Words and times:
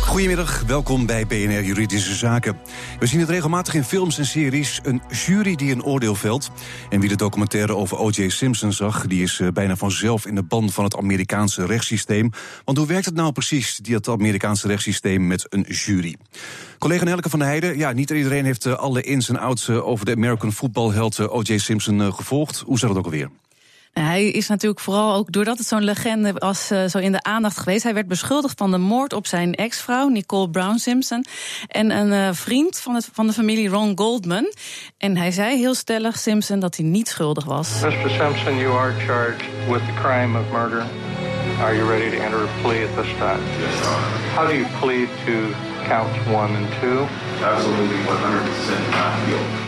Goedemiddag, 0.00 0.62
welkom 0.66 1.06
bij 1.06 1.26
BNR 1.26 1.62
Juridische 1.62 2.14
Zaken. 2.14 2.56
We 2.98 3.06
zien 3.06 3.20
het 3.20 3.28
regelmatig 3.28 3.74
in 3.74 3.84
films 3.84 4.18
en 4.18 4.26
series. 4.26 4.80
Een 4.82 5.02
jury 5.26 5.54
die 5.54 5.72
een 5.72 5.84
oordeel 5.84 6.14
velt. 6.14 6.50
En 6.90 7.00
wie 7.00 7.08
de 7.08 7.16
documentaire 7.16 7.76
over 7.76 7.98
O.J. 7.98 8.28
Simpson 8.28 8.72
zag... 8.72 9.06
die 9.06 9.22
is 9.22 9.40
eh, 9.40 9.48
bijna 9.48 9.76
vanzelf 9.76 10.26
in 10.26 10.34
de 10.34 10.42
band 10.42 10.74
van 10.74 10.84
het 10.84 10.96
Amerikaanse 10.96 11.66
rechtssysteem. 11.66 12.30
Want 12.64 12.78
hoe 12.78 12.86
werkt 12.86 13.04
het 13.04 13.14
nou 13.14 13.32
precies, 13.32 13.76
dat 13.76 14.08
Amerikaanse 14.08 14.66
rechtssysteem... 14.66 15.26
met 15.26 15.46
een 15.48 15.62
jury? 15.68 16.16
Collega 16.78 17.04
Nelke 17.04 17.30
van 17.30 17.38
der 17.38 17.48
Heijden, 17.48 17.78
ja, 17.78 17.92
niet 17.92 18.10
iedereen 18.10 18.44
heeft 18.44 18.66
eh, 18.66 18.74
alle 18.74 19.02
ins 19.02 19.28
en 19.28 19.38
outs... 19.38 19.68
Eh, 19.68 19.86
over 19.86 20.04
de 20.04 20.14
American 20.14 20.52
voetbalheld 20.52 21.28
O.J. 21.28 21.58
Simpson 21.58 22.12
gevolgd. 22.12 22.62
Hoe 22.66 22.78
zat 22.78 22.88
het 22.88 22.98
ook 22.98 23.04
alweer? 23.04 23.30
Hij 23.94 24.26
is 24.26 24.48
natuurlijk 24.48 24.80
vooral 24.80 25.14
ook 25.14 25.32
doordat 25.32 25.58
het 25.58 25.66
zo'n 25.66 25.84
legende 25.84 26.32
was, 26.32 26.70
uh, 26.72 26.84
zo 26.84 26.98
in 26.98 27.12
de 27.12 27.22
aandacht 27.22 27.58
geweest. 27.58 27.82
Hij 27.82 27.94
werd 27.94 28.08
beschuldigd 28.08 28.58
van 28.58 28.70
de 28.70 28.78
moord 28.78 29.12
op 29.12 29.26
zijn 29.26 29.54
ex-vrouw, 29.54 30.08
Nicole 30.08 30.50
Brown 30.50 30.76
Simpson. 30.76 31.24
En 31.68 31.90
een 31.90 32.12
uh, 32.12 32.28
vriend 32.32 32.80
van, 32.80 32.94
het, 32.94 33.08
van 33.12 33.26
de 33.26 33.32
familie, 33.32 33.68
Ron 33.68 33.92
Goldman. 33.98 34.52
En 34.98 35.16
hij 35.16 35.30
zei 35.30 35.58
heel 35.58 35.74
stellig, 35.74 36.18
Simpson, 36.18 36.58
dat 36.58 36.76
hij 36.76 36.86
niet 36.86 37.08
schuldig 37.08 37.44
was. 37.44 37.80
Mr. 37.80 38.10
Simpson, 38.10 38.56
you 38.56 38.78
are 38.78 38.92
charged 39.06 39.44
with 39.68 39.82
the 39.86 40.00
crime 40.02 40.38
of 40.38 40.44
murder. 40.52 40.84
Are 41.60 41.76
you 41.76 41.88
ready 41.88 42.10
to 42.10 42.22
enter 42.22 42.42
a 42.44 42.48
plea 42.62 42.84
at 42.84 42.94
this 42.96 43.12
time? 43.18 43.40
Yes. 43.60 43.80
How 44.34 44.46
do 44.48 44.54
you 44.54 44.66
plead 44.80 45.08
to 45.26 45.54
counts 45.84 46.18
one 46.26 46.56
and 46.56 46.66
two? 46.80 47.06
Absolutely 47.42 47.96
100% 47.96 48.90
not 48.90 49.28
guilty. 49.28 49.63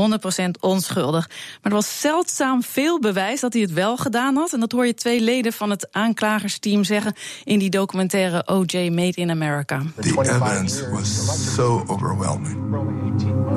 100% 0.00 0.50
onschuldig. 0.60 1.28
Maar 1.28 1.72
er 1.72 1.78
was 1.78 2.00
zeldzaam 2.00 2.62
veel 2.62 3.00
bewijs 3.00 3.40
dat 3.40 3.52
hij 3.52 3.62
het 3.62 3.72
wel 3.72 3.96
gedaan 3.96 4.36
had. 4.36 4.52
En 4.52 4.60
dat 4.60 4.72
hoor 4.72 4.86
je 4.86 4.94
twee 4.94 5.20
leden 5.20 5.52
van 5.52 5.70
het 5.70 5.88
aanklagersteam 5.90 6.84
zeggen 6.84 7.14
in 7.44 7.58
die 7.58 7.70
documentaire 7.70 8.46
OJ 8.46 8.88
Made 8.88 9.14
in 9.14 9.30
America. 9.30 9.82
The 10.00 10.20
evidence 10.20 10.90
was 10.90 11.54
so 11.54 11.84
overwhelming. 11.86 12.56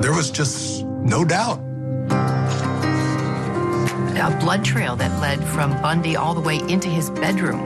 There 0.01 0.13
was 0.13 0.29
just 0.31 0.83
no 1.03 1.25
doubt. 1.25 1.59
A 4.17 4.37
blood 4.39 4.63
trail 4.63 4.95
that 4.95 5.19
led 5.19 5.43
from 5.43 5.81
Bundy 5.81 6.15
all 6.15 6.33
the 6.33 6.41
way 6.41 6.61
into 6.67 6.89
his 6.89 7.11
bedroom. 7.11 7.61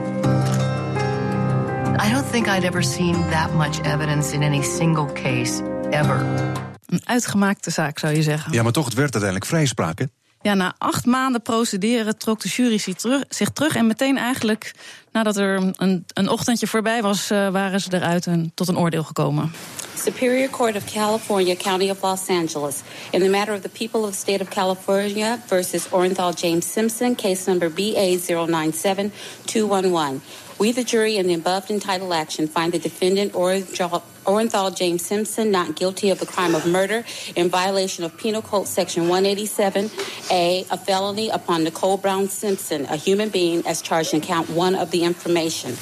I 1.98 2.10
don't 2.10 2.26
think 2.30 2.48
I'd 2.48 2.64
ever 2.64 2.82
seen 2.82 3.12
that 3.30 3.54
much 3.54 3.80
evidence 3.80 4.34
in 4.36 4.42
any 4.42 4.62
single 4.62 5.06
case 5.06 5.62
ever. 5.92 6.69
Een 6.90 7.00
uitgemaakte 7.04 7.70
zaak, 7.70 7.98
zou 7.98 8.14
je 8.14 8.22
zeggen. 8.22 8.52
Ja, 8.52 8.62
maar 8.62 8.72
toch, 8.72 8.84
het 8.84 8.94
werd 8.94 9.12
uiteindelijk 9.12 9.50
vrijspraak, 9.50 9.98
hè? 9.98 10.04
Ja, 10.42 10.54
na 10.54 10.74
acht 10.78 11.06
maanden 11.06 11.42
procederen 11.42 12.18
trok 12.18 12.40
de 12.40 12.48
jury 12.48 12.78
zich 12.78 12.94
terug, 12.94 13.22
zich 13.28 13.50
terug 13.50 13.76
en 13.76 13.86
meteen 13.86 14.18
eigenlijk 14.18 14.72
nadat 15.12 15.36
er 15.36 15.72
een, 15.76 16.04
een 16.12 16.28
ochtendje 16.28 16.66
voorbij 16.66 17.02
was, 17.02 17.30
uh, 17.30 17.48
waren 17.48 17.80
ze 17.80 17.94
eruit 17.94 18.26
en 18.26 18.52
tot 18.54 18.68
een 18.68 18.78
oordeel 18.78 19.04
gekomen. 19.04 19.52
Superior 19.96 20.50
Court 20.50 20.76
of 20.76 20.92
California, 20.92 21.54
County 21.54 21.90
of 21.90 22.02
Los 22.02 22.28
Angeles. 22.28 22.76
In 23.10 23.20
the 23.20 23.28
matter 23.28 23.54
of 23.54 23.60
the 23.60 23.68
people 23.68 24.00
of 24.00 24.10
the 24.10 24.18
state 24.18 24.42
of 24.42 24.48
California 24.48 25.38
versus 25.46 25.86
Orenthal 25.90 26.32
James 26.32 26.72
Simpson, 26.72 27.14
case 27.14 27.50
number 27.50 27.70
BA 27.70 28.18
097211. 28.18 30.22
We, 30.60 30.72
the 30.72 30.84
jury, 30.84 31.16
in 31.16 31.26
the 31.26 31.32
above 31.32 31.70
entitled 31.70 32.12
action, 32.12 32.46
find 32.46 32.70
the 32.70 32.78
defendant 32.78 33.32
Orenthal 33.32 34.76
James 34.76 35.02
Simpson 35.02 35.50
not 35.50 35.74
guilty 35.74 36.10
of 36.10 36.20
the 36.20 36.26
crime 36.26 36.54
of 36.54 36.66
murder 36.66 37.02
in 37.34 37.48
violation 37.48 38.04
of 38.04 38.14
Penal 38.18 38.42
Code 38.42 38.68
Section 38.68 39.04
187A, 39.04 40.70
a 40.70 40.76
felony 40.76 41.30
upon 41.30 41.64
Nicole 41.64 41.96
Brown 41.96 42.28
Simpson, 42.28 42.84
a 42.90 42.96
human 42.96 43.30
being, 43.30 43.66
as 43.66 43.80
charged 43.80 44.12
in 44.12 44.20
count 44.20 44.50
one 44.50 44.74
of 44.74 44.90
the 44.90 45.02
information. 45.02 45.78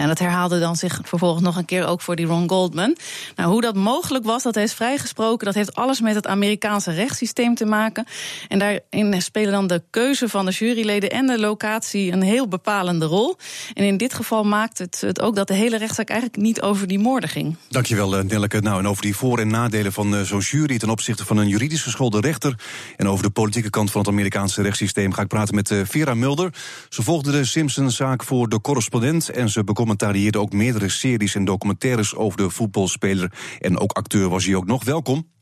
Ja, 0.00 0.06
dat 0.06 0.18
herhaalde 0.18 0.58
dan 0.58 0.76
zich 0.76 1.00
vervolgens 1.02 1.42
nog 1.42 1.56
een 1.56 1.64
keer 1.64 1.86
ook 1.86 2.00
voor 2.00 2.16
die 2.16 2.26
Ron 2.26 2.48
Goldman. 2.48 2.96
Nou, 3.36 3.50
hoe 3.50 3.60
dat 3.60 3.74
mogelijk 3.74 4.24
was, 4.24 4.42
dat 4.42 4.54
hij 4.54 4.64
is 4.64 4.72
vrijgesproken, 4.72 5.46
dat 5.46 5.54
heeft 5.54 5.74
alles 5.74 6.00
met 6.00 6.14
het 6.14 6.26
Amerikaanse 6.26 6.92
rechtssysteem 6.92 7.54
te 7.54 7.64
maken. 7.64 8.06
En 8.48 8.58
daarin 8.58 9.22
spelen 9.22 9.52
dan 9.52 9.66
de 9.66 9.82
keuze 9.90 10.28
van 10.28 10.44
de 10.44 10.50
juryleden 10.50 11.10
en 11.10 11.26
de 11.26 11.38
locatie 11.38 12.12
een 12.12 12.22
heel 12.22 12.48
bepalende 12.48 13.06
rol. 13.06 13.36
En 13.74 13.84
in 13.84 13.96
dit 13.96 14.14
geval 14.14 14.44
maakt 14.44 14.78
het, 14.78 15.00
het 15.00 15.20
ook 15.20 15.36
dat 15.36 15.48
de 15.48 15.54
hele 15.54 15.76
rechtszaak 15.76 16.08
eigenlijk 16.08 16.40
niet 16.40 16.62
over 16.62 16.86
die 16.86 16.98
moorden 16.98 17.28
ging. 17.28 17.56
Dankjewel, 17.68 18.16
eh, 18.16 18.24
Nelleke. 18.24 18.60
Nou, 18.60 18.78
en 18.78 18.88
over 18.88 19.02
die 19.02 19.16
voor- 19.16 19.38
en 19.38 19.48
nadelen 19.48 19.92
van 19.92 20.14
uh, 20.14 20.20
zo'n 20.20 20.40
jury 20.40 20.78
ten 20.78 20.90
opzichte 20.90 21.24
van 21.24 21.36
een 21.36 21.48
juridisch 21.48 21.82
geschoolde 21.82 22.20
rechter. 22.20 22.58
En 22.96 23.08
over 23.08 23.24
de 23.24 23.30
politieke 23.30 23.70
kant 23.70 23.90
van 23.90 24.00
het 24.00 24.10
Amerikaanse 24.10 24.62
rechtssysteem 24.62 25.12
ga 25.12 25.22
ik 25.22 25.28
praten 25.28 25.54
met 25.54 25.70
uh, 25.70 25.80
Vera 25.84 26.14
Mulder. 26.14 26.54
Ze 26.88 27.02
volgde 27.02 27.30
de 27.30 27.44
Simpson-zaak 27.44 28.22
voor 28.22 28.48
de 28.48 28.60
correspondent 28.60 29.28
en 29.28 29.48
ze 29.48 29.64
becommentarieerde 29.84 30.38
ook 30.38 30.52
meerdere 30.52 30.88
series 30.88 31.34
en 31.34 31.44
documentaires 31.44 32.14
over 32.14 32.38
de 32.38 32.50
voetbalspeler. 32.50 33.32
En 33.60 33.78
ook 33.78 33.92
acteur 33.92 34.28
was 34.28 34.44
hij 34.44 34.54
ook 34.54 34.66
nog. 34.66 34.84
Welkom. 34.84 35.32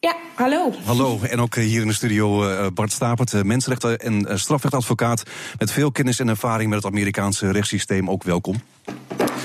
Ja, 0.00 0.16
hallo. 0.34 0.72
Hallo, 0.84 1.20
en 1.20 1.40
ook 1.40 1.54
hier 1.54 1.80
in 1.80 1.86
de 1.86 1.92
studio 1.94 2.50
uh, 2.50 2.66
Bart 2.74 2.92
Stapert, 2.92 3.44
mensenrechten- 3.44 3.98
en 3.98 4.38
strafrechtadvocaat... 4.38 5.22
met 5.58 5.72
veel 5.72 5.92
kennis 5.92 6.18
en 6.18 6.28
ervaring 6.28 6.70
met 6.70 6.82
het 6.82 6.92
Amerikaanse 6.92 7.50
rechtssysteem. 7.50 8.10
Ook 8.10 8.22
welkom. 8.22 8.62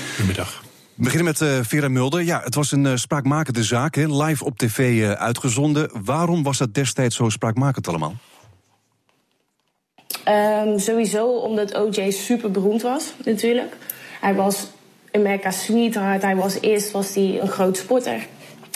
Goedemiddag. 0.08 0.62
We 0.94 1.02
beginnen 1.02 1.24
met 1.24 1.40
uh, 1.40 1.58
Vera 1.62 1.88
Mulder. 1.88 2.22
Ja, 2.22 2.40
het 2.44 2.54
was 2.54 2.72
een 2.72 2.84
uh, 2.84 2.92
spraakmakende 2.94 3.62
zaak, 3.62 3.94
hè, 3.94 4.06
live 4.06 4.44
op 4.44 4.58
tv 4.58 4.78
uh, 4.78 5.12
uitgezonden. 5.12 5.90
Waarom 6.04 6.42
was 6.42 6.58
dat 6.58 6.74
destijds 6.74 7.16
zo 7.16 7.28
spraakmakend 7.28 7.88
allemaal? 7.88 8.16
Um, 10.28 10.78
sowieso 10.78 11.26
omdat 11.26 11.74
OJ 11.74 12.10
super 12.10 12.50
beroemd 12.50 12.82
was, 12.82 13.12
natuurlijk. 13.24 13.76
Hij 14.20 14.34
was 14.34 14.66
America's 15.12 15.64
sweetheart. 15.64 16.22
Hij 16.22 16.36
was 16.36 16.60
eerst 16.60 16.90
was 16.90 17.14
hij 17.14 17.40
een 17.40 17.48
groot 17.48 17.76
sporter. 17.76 18.26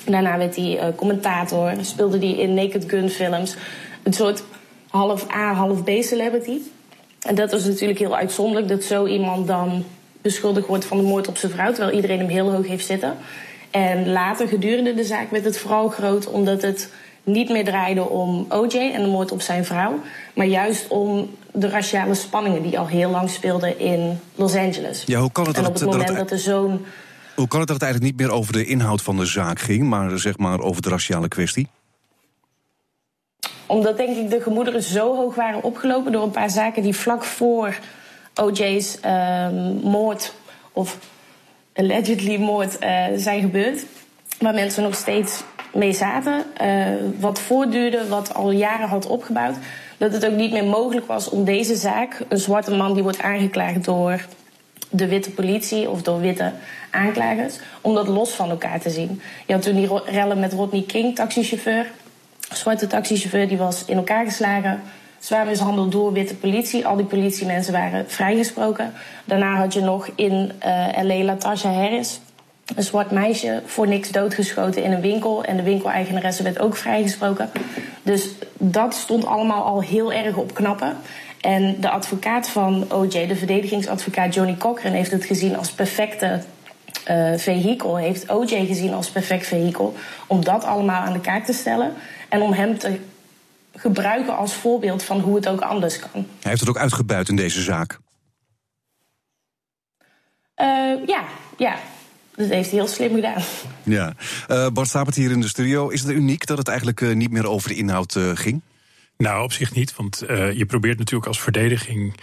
Daarna 0.05 0.39
werd 0.39 0.57
hij 0.57 0.75
uh, 0.75 0.85
commentator. 0.97 1.73
Speelde 1.81 2.19
hij 2.19 2.31
in 2.31 2.55
Naked 2.55 2.85
Gun 2.87 3.11
films. 3.11 3.57
Een 4.03 4.13
soort 4.13 4.43
half 4.89 5.35
A, 5.35 5.53
half 5.53 5.85
B 5.85 5.91
celebrity. 6.01 6.59
En 7.23 7.35
dat 7.35 7.51
was 7.51 7.65
natuurlijk 7.65 7.99
heel 7.99 8.17
uitzonderlijk 8.17 8.69
dat 8.69 8.83
zo 8.83 9.07
iemand 9.07 9.47
dan 9.47 9.85
beschuldigd 10.23 10.67
wordt 10.67 10.85
van 10.85 10.97
de 10.97 11.03
moord 11.03 11.29
op 11.29 11.37
zijn 11.37 11.53
vrouw, 11.53 11.73
terwijl 11.73 11.95
iedereen 11.95 12.19
hem 12.19 12.29
heel 12.29 12.53
hoog 12.53 12.67
heeft 12.67 12.87
zitten. 12.87 13.17
En 13.71 14.13
later, 14.13 14.49
gedurende 14.49 14.95
de 14.95 15.05
zaak, 15.05 15.31
werd 15.31 15.45
het 15.45 15.59
vooral 15.59 15.89
groot 15.89 16.27
omdat 16.27 16.63
het 16.63 16.93
niet 17.29 17.49
meer 17.49 17.65
draaide 17.65 18.09
om 18.09 18.47
OJ 18.49 18.75
en 18.95 19.03
de 19.03 19.09
moord 19.09 19.33
op 19.33 19.41
zijn 19.41 19.65
vrouw, 19.65 20.01
maar 20.35 20.47
juist 20.47 20.89
om 20.89 21.31
de 21.53 21.69
raciale 21.69 22.15
spanningen 22.15 22.63
die 22.63 22.79
al 22.79 22.87
heel 22.87 23.11
lang 23.11 23.31
speelden 23.31 23.79
in 23.79 24.21
Los 24.35 24.55
Angeles. 24.55 25.03
Ja, 25.07 25.19
hoe 25.21 25.33
kan 25.33 25.47
het 25.47 25.57
en 25.57 25.63
dat 25.63 25.71
op 25.71 25.75
het 25.79 25.85
dat 25.85 25.93
moment 25.93 26.09
het- 26.09 26.19
dat, 26.19 26.31
er 26.31 26.39
zo'n. 26.39 26.85
Hoe 27.35 27.49
kan 27.49 27.59
het 27.59 27.69
dat 27.69 27.77
het 27.81 27.85
eigenlijk 27.85 28.03
niet 28.19 28.27
meer 28.27 28.37
over 28.39 28.53
de 28.53 28.65
inhoud 28.65 29.03
van 29.03 29.17
de 29.17 29.27
zaak 29.27 29.59
ging, 29.61 29.83
maar 29.83 30.19
zeg 30.19 30.39
maar 30.39 30.61
over 30.61 30.83
de 30.83 30.89
raciale 30.89 31.29
kwestie? 31.29 31.69
Omdat 33.67 33.97
denk 33.97 34.17
ik 34.17 34.31
de 34.31 34.41
gemoederen 34.41 34.83
zo 34.83 35.17
hoog 35.17 35.35
waren 35.35 35.63
opgelopen 35.63 36.13
door 36.13 36.23
een 36.23 36.31
paar 36.31 36.51
zaken 36.51 36.83
die 36.83 36.97
vlak 36.97 37.25
voor 37.25 37.79
OJ's 38.35 39.01
ehm, 39.01 39.55
moord 39.83 40.35
of 40.73 40.99
allegedly 41.75 42.37
moord 42.37 42.79
eh, 42.79 43.05
zijn 43.17 43.41
gebeurd. 43.41 43.85
Waar 44.39 44.55
mensen 44.55 44.83
nog 44.83 44.95
steeds 44.95 45.43
mee 45.79 45.93
zaten. 45.93 46.45
eh, 46.57 46.87
wat 47.21 47.41
voortduurde, 47.41 48.09
wat 48.09 48.35
al 48.35 48.51
jaren 48.51 48.89
had 48.89 49.07
opgebouwd. 49.07 49.57
Dat 49.97 50.13
het 50.13 50.27
ook 50.27 50.37
niet 50.37 50.53
meer 50.53 50.65
mogelijk 50.65 51.07
was 51.07 51.29
om 51.29 51.45
deze 51.45 51.77
zaak, 51.77 52.25
een 52.29 52.39
zwarte 52.39 52.75
man 52.75 52.95
die 52.95 53.03
wordt 53.03 53.23
aangeklaagd 53.23 53.85
door 53.85 54.27
de 54.91 55.09
witte 55.09 55.31
politie 55.31 55.91
of 55.91 56.03
door 56.03 56.21
witte 56.21 56.53
aanklagers, 56.91 57.59
om 57.81 57.95
dat 57.95 58.09
los 58.09 58.31
van 58.31 58.51
elkaar 58.51 58.81
te 58.81 58.91
zien. 58.91 59.21
Je 59.47 59.53
had 59.53 59.63
toen 59.63 59.75
die 59.75 59.89
rellen 60.05 60.41
met 60.41 60.53
Rodney 60.53 60.83
King, 60.83 61.15
taxichauffeur. 61.15 61.91
Zwarte 62.53 62.87
taxichauffeur 62.87 63.49
die 63.49 63.59
was 63.59 63.85
in 63.85 63.97
elkaar 63.97 64.25
geslagen. 64.25 64.81
Zwaar 65.19 65.47
mishandeld 65.47 65.93
door 65.93 66.13
witte 66.13 66.35
politie. 66.35 66.87
Al 66.87 66.97
die 66.97 67.05
politiemensen 67.05 67.73
waren 67.73 68.11
vrijgesproken. 68.11 68.93
Daarna 69.25 69.55
had 69.55 69.73
je 69.73 69.81
nog 69.81 70.09
in 70.15 70.53
eh 70.59 71.03
LA 71.03 71.25
Latasha 71.25 71.73
Harris. 71.73 72.21
Een 72.75 72.83
zwart 72.83 73.11
meisje 73.11 73.63
voor 73.67 73.89
niks 73.89 74.11
doodgeschoten 74.11 74.83
in 74.83 74.93
een 74.93 75.01
winkel. 75.01 75.45
En 75.45 75.57
de 75.57 75.63
winkeleigenaresse 75.63 76.43
werd 76.43 76.59
ook 76.59 76.77
vrijgesproken. 76.77 77.51
Dus 78.03 78.29
dat 78.59 78.95
stond 78.95 79.27
allemaal 79.27 79.65
al 79.65 79.83
heel 79.83 80.13
erg 80.13 80.37
op 80.37 80.55
knappen. 80.55 80.97
En 81.41 81.81
de 81.81 81.91
advocaat 81.91 82.49
van 82.49 82.93
OJ, 82.93 83.27
de 83.27 83.37
verdedigingsadvocaat 83.37 84.35
Johnny 84.35 84.57
Cochran, 84.57 84.93
heeft 84.93 85.11
het 85.11 85.25
gezien 85.25 85.57
als 85.57 85.73
perfecte 85.73 86.41
eh 87.05 87.33
vehikel. 87.37 87.97
Heeft 87.97 88.31
OJ 88.31 88.67
gezien 88.67 88.95
als 88.95 89.11
perfect 89.11 89.47
vehikel. 89.47 89.95
Om 90.27 90.45
dat 90.45 90.65
allemaal 90.65 91.03
aan 91.03 91.13
de 91.13 91.21
kaak 91.21 91.45
te 91.45 91.53
stellen. 91.53 91.93
En 92.29 92.41
om 92.41 92.53
hem 92.53 92.79
te 92.79 92.99
gebruiken 93.75 94.37
als 94.37 94.55
voorbeeld 94.55 95.03
van 95.03 95.21
hoe 95.21 95.37
het 95.37 95.49
ook 95.49 95.61
anders 95.61 95.99
kan. 95.99 96.11
Hij 96.13 96.25
heeft 96.41 96.61
het 96.61 96.69
ook 96.69 96.79
uitgebuit 96.79 97.29
in 97.29 97.37
deze 97.37 97.63
zaak. 97.63 97.99
Eh, 100.55 100.67
ja, 101.07 101.25
ja. 101.57 101.77
Dat 102.39 102.49
heeft 102.49 102.71
hij 102.71 102.79
heel 102.79 102.89
slim 102.89 103.15
gedaan. 103.15 103.43
Ja. 103.83 104.15
Uh, 104.49 104.69
Bart 104.69 104.89
Stapert 104.89 105.17
hier 105.17 105.31
in 105.31 105.41
de 105.41 105.49
studio. 105.49 105.89
Is 105.89 106.03
het 106.03 106.11
uniek 106.11 106.47
dat 106.47 106.59
het 106.59 106.69
eigenlijk 106.69 107.01
uh, 107.01 107.15
niet 107.15 107.31
meer 107.31 107.49
over 107.49 107.69
de 107.69 107.75
inhoud 107.75 108.15
uh, 108.15 108.31
ging? 108.35 108.63
Nou, 109.17 109.43
op 109.43 109.53
zich 109.53 109.75
niet. 109.75 109.97
Want 109.97 110.25
je 110.55 110.65
probeert 110.67 110.99
natuurlijk 110.99 111.29
als 111.29 111.41
verdediging 111.41 112.15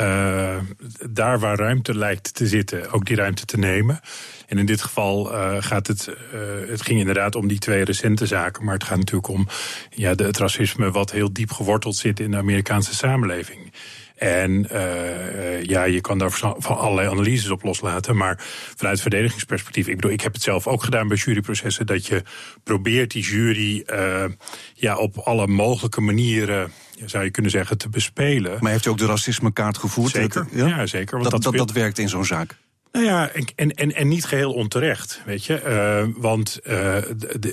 uh, 0.00 0.56
daar 1.10 1.38
waar 1.38 1.58
ruimte 1.58 1.94
lijkt 1.94 2.34
te 2.34 2.46
zitten, 2.46 2.92
ook 2.92 3.06
die 3.06 3.16
ruimte 3.16 3.44
te 3.44 3.58
nemen. 3.58 4.00
En 4.46 4.58
in 4.58 4.66
dit 4.66 4.82
geval 4.82 5.32
uh, 5.32 5.56
gaat 5.58 5.86
het, 5.86 6.08
uh, 6.34 6.70
het 6.70 6.82
ging 6.82 6.98
inderdaad 6.98 7.34
om 7.34 7.48
die 7.48 7.58
twee 7.58 7.84
recente 7.84 8.26
zaken, 8.26 8.64
maar 8.64 8.74
het 8.74 8.84
gaat 8.84 8.98
natuurlijk 8.98 9.28
om 9.28 9.48
ja, 9.90 10.14
de, 10.14 10.24
het 10.24 10.38
racisme 10.38 10.90
wat 10.90 11.10
heel 11.10 11.32
diep 11.32 11.50
geworteld 11.50 11.96
zit 11.96 12.20
in 12.20 12.30
de 12.30 12.36
Amerikaanse 12.36 12.94
samenleving. 12.94 13.72
En 14.18 14.66
uh, 14.72 15.62
ja, 15.62 15.84
je 15.84 16.00
kan 16.00 16.18
daar 16.18 16.30
van 16.58 16.76
allerlei 16.76 17.08
analyses 17.08 17.50
op 17.50 17.62
loslaten. 17.62 18.16
Maar 18.16 18.36
vanuit 18.76 19.00
verdedigingsperspectief, 19.00 19.86
ik 19.86 19.94
bedoel, 19.94 20.10
ik 20.10 20.20
heb 20.20 20.32
het 20.32 20.42
zelf 20.42 20.66
ook 20.66 20.84
gedaan 20.84 21.08
bij 21.08 21.16
juryprocessen, 21.16 21.86
dat 21.86 22.06
je 22.06 22.22
probeert 22.64 23.10
die 23.10 23.22
jury 23.22 23.84
uh, 23.86 24.24
ja, 24.74 24.96
op 24.96 25.18
alle 25.18 25.46
mogelijke 25.46 26.00
manieren 26.00 26.72
zou 27.04 27.24
je 27.24 27.30
kunnen 27.30 27.50
zeggen, 27.50 27.78
te 27.78 27.88
bespelen. 27.88 28.56
Maar 28.60 28.70
heeft 28.70 28.86
u 28.86 28.90
ook 28.90 28.98
de 28.98 29.06
racismekaart 29.06 29.78
gevoerd? 29.78 30.12
Zeker, 30.12 30.46
ja? 30.52 30.66
ja 30.66 30.86
zeker. 30.86 31.18
Want 31.18 31.30
dat, 31.30 31.42
dat, 31.42 31.52
dat, 31.52 31.66
dat 31.66 31.76
werkt 31.76 31.98
in 31.98 32.08
zo'n 32.08 32.24
zaak. 32.24 32.56
Nou 32.98 33.10
ja, 33.10 33.30
en, 33.54 33.74
en, 33.74 33.94
en 33.94 34.08
niet 34.08 34.24
geheel 34.24 34.52
onterecht, 34.52 35.20
weet 35.24 35.44
je. 35.44 35.62
Uh, 35.66 36.22
want 36.22 36.60
uh, 36.64 36.96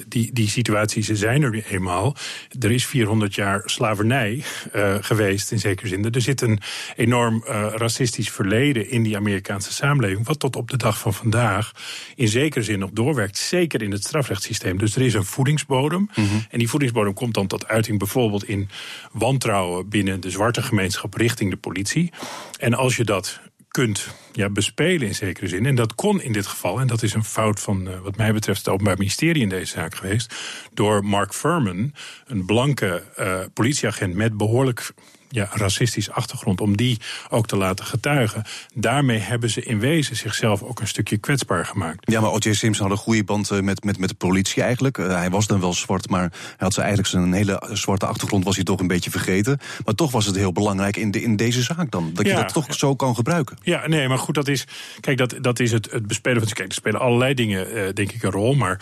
die, 0.08 0.34
die 0.34 0.50
situaties 0.50 1.08
zijn 1.08 1.44
er 1.44 1.50
nu 1.50 1.64
eenmaal. 1.70 2.16
Er 2.60 2.72
is 2.72 2.86
400 2.86 3.36
jaar 3.36 3.62
slavernij 3.66 4.44
uh, 4.76 4.96
geweest, 5.02 5.52
in 5.52 5.60
zekere 5.60 5.88
zin. 5.88 6.12
Er 6.12 6.22
zit 6.22 6.42
een 6.42 6.60
enorm 6.96 7.44
racistisch 7.76 8.30
verleden 8.30 8.90
in 8.90 9.04
die 9.04 9.16
Amerikaanse 9.16 9.74
samenleving... 9.74 10.26
wat 10.26 10.40
tot 10.40 10.56
op 10.56 10.70
de 10.70 10.78
dag 10.78 11.00
van 11.00 11.14
vandaag 11.14 11.72
in 12.16 12.28
zekere 12.28 12.64
zin 12.64 12.80
nog 12.80 12.90
doorwerkt. 12.94 13.38
Zeker 13.38 13.82
in 13.82 13.92
het 13.92 14.04
strafrechtssysteem. 14.04 14.78
Dus 14.78 14.96
er 14.96 15.02
is 15.02 15.14
een 15.14 15.26
voedingsbodem. 15.26 16.10
Mm 16.16 16.28
-hmm. 16.28 16.46
En 16.50 16.60
die 16.60 16.70
voedingsbodem 16.70 17.14
komt 17.14 17.34
dan 17.34 17.48
tot 17.48 17.68
uiting 17.68 18.00
bijvoorbeeld 18.00 18.48
in 18.48 18.70
wantrouwen... 19.12 19.90
binnen 19.90 20.20
de 20.20 20.30
zwarte 20.30 20.62
gemeenschap 20.62 21.14
richting 21.14 21.50
de 21.50 21.58
politie. 21.58 22.12
En 22.60 22.74
als 22.74 22.96
je 22.96 23.04
dat 23.04 23.40
kunt 23.76 24.08
ja, 24.32 24.50
bespelen 24.50 25.08
in 25.08 25.16
zekere 25.16 25.48
zin. 25.48 25.66
En 25.66 25.76
dat 25.76 25.96
kon 25.96 26.22
in 26.22 26.32
dit 26.32 26.46
geval, 26.46 26.80
en 26.80 26.88
dat 26.88 27.04
is 27.04 27.14
een 27.14 27.24
fout 27.24 27.60
van 27.60 27.88
uh, 27.88 28.00
wat 28.00 28.18
mij 28.18 28.34
betreft 28.34 28.60
het 28.60 28.68
Openbaar 28.68 28.98
Ministerie 28.98 29.42
in 29.42 29.50
deze 29.50 29.72
zaak 29.72 29.96
geweest, 29.96 30.36
door 30.74 31.06
Mark 31.06 31.34
Furman, 31.34 31.94
een 32.28 32.46
blanke 32.46 33.04
uh, 33.20 33.40
politieagent 33.54 34.14
met 34.14 34.38
behoorlijk 34.38 34.94
ja, 35.36 35.50
racistisch 35.52 36.10
achtergrond, 36.10 36.62
om 36.62 36.78
die 36.78 37.00
ook 37.30 37.48
te 37.48 37.58
laten 37.58 37.86
getuigen. 37.86 38.44
Daarmee 38.74 39.20
hebben 39.20 39.50
ze 39.50 39.64
in 39.64 39.80
wezen 39.80 40.16
zichzelf 40.16 40.64
ook 40.64 40.80
een 40.80 40.88
stukje 40.88 41.18
kwetsbaar 41.18 41.66
gemaakt. 41.66 42.12
Ja, 42.12 42.22
maar 42.22 42.32
O.J. 42.32 42.54
Simpson 42.54 42.88
had 42.88 42.98
een 42.98 43.04
goede 43.04 43.24
band 43.24 43.52
eh, 43.52 43.60
met, 43.60 43.84
met, 43.84 43.98
met 43.98 44.10
de 44.10 44.16
politie 44.16 44.64
eigenlijk. 44.64 44.98
Uh, 44.98 45.08
hij 45.08 45.30
was 45.30 45.48
dan 45.48 45.60
wel 45.60 45.74
zwart, 45.74 46.10
maar 46.10 46.22
hij 46.32 46.56
had 46.58 46.74
ze 46.74 46.80
eigenlijk 46.80 47.10
zijn 47.10 47.34
hele 47.34 47.70
zwarte 47.74 48.06
achtergrond 48.06 48.44
was 48.44 48.56
hij 48.56 48.64
toch 48.64 48.80
een 48.80 48.88
beetje 48.88 49.12
vergeten. 49.12 49.60
Maar 49.86 49.96
toch 49.96 50.12
was 50.12 50.26
het 50.26 50.36
heel 50.36 50.52
belangrijk 50.52 50.98
in, 50.98 51.12
de, 51.12 51.22
in 51.22 51.36
deze 51.36 51.62
zaak 51.62 51.92
dan, 51.92 52.12
dat 52.14 52.26
je 52.26 52.34
dat 52.34 52.54
toch 52.54 52.74
zo 52.74 52.96
kan 52.96 53.16
gebruiken. 53.16 53.58
Ja, 53.62 53.88
nee, 53.88 54.08
maar 54.08 54.20
goed, 54.20 54.36
dat 54.36 54.48
is, 54.48 54.68
kijk, 55.00 55.18
dat, 55.18 55.36
dat 55.42 55.60
is 55.60 55.72
het, 55.72 55.92
het 55.92 56.08
bespelen 56.08 56.42
van, 56.42 56.52
kijk, 56.52 56.68
er 56.68 56.74
spelen 56.74 57.00
allerlei 57.00 57.34
dingen, 57.34 57.78
uh, 57.78 57.90
denk 57.94 58.12
ik, 58.12 58.24
een 58.24 58.32
rol. 58.32 58.54
Maar 58.54 58.80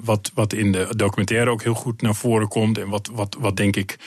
wat, 0.00 0.30
wat 0.34 0.52
in 0.52 0.72
de 0.72 0.88
documentaire 0.96 1.50
ook 1.50 1.62
heel 1.62 1.74
goed 1.74 2.02
naar 2.02 2.14
voren 2.14 2.48
komt 2.48 2.78
en 2.78 2.88
wat, 2.88 3.10
wat, 3.12 3.36
wat 3.40 3.56
denk 3.56 3.76
ik 3.76 3.98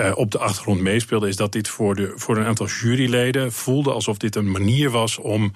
uh, 0.00 0.12
op 0.14 0.30
de 0.30 0.38
achtergrond 0.38 0.80
meespeelde, 0.80 1.28
is 1.28 1.36
dat 1.36 1.52
dit 1.52 1.68
voor, 1.68 1.94
de, 1.94 2.12
voor 2.14 2.36
een 2.36 2.44
aantal 2.44 2.66
juryleden 2.66 3.52
voelde 3.52 3.92
alsof 3.92 4.16
dit 4.16 4.36
een 4.36 4.50
manier 4.50 4.90
was 4.90 5.18
om 5.18 5.52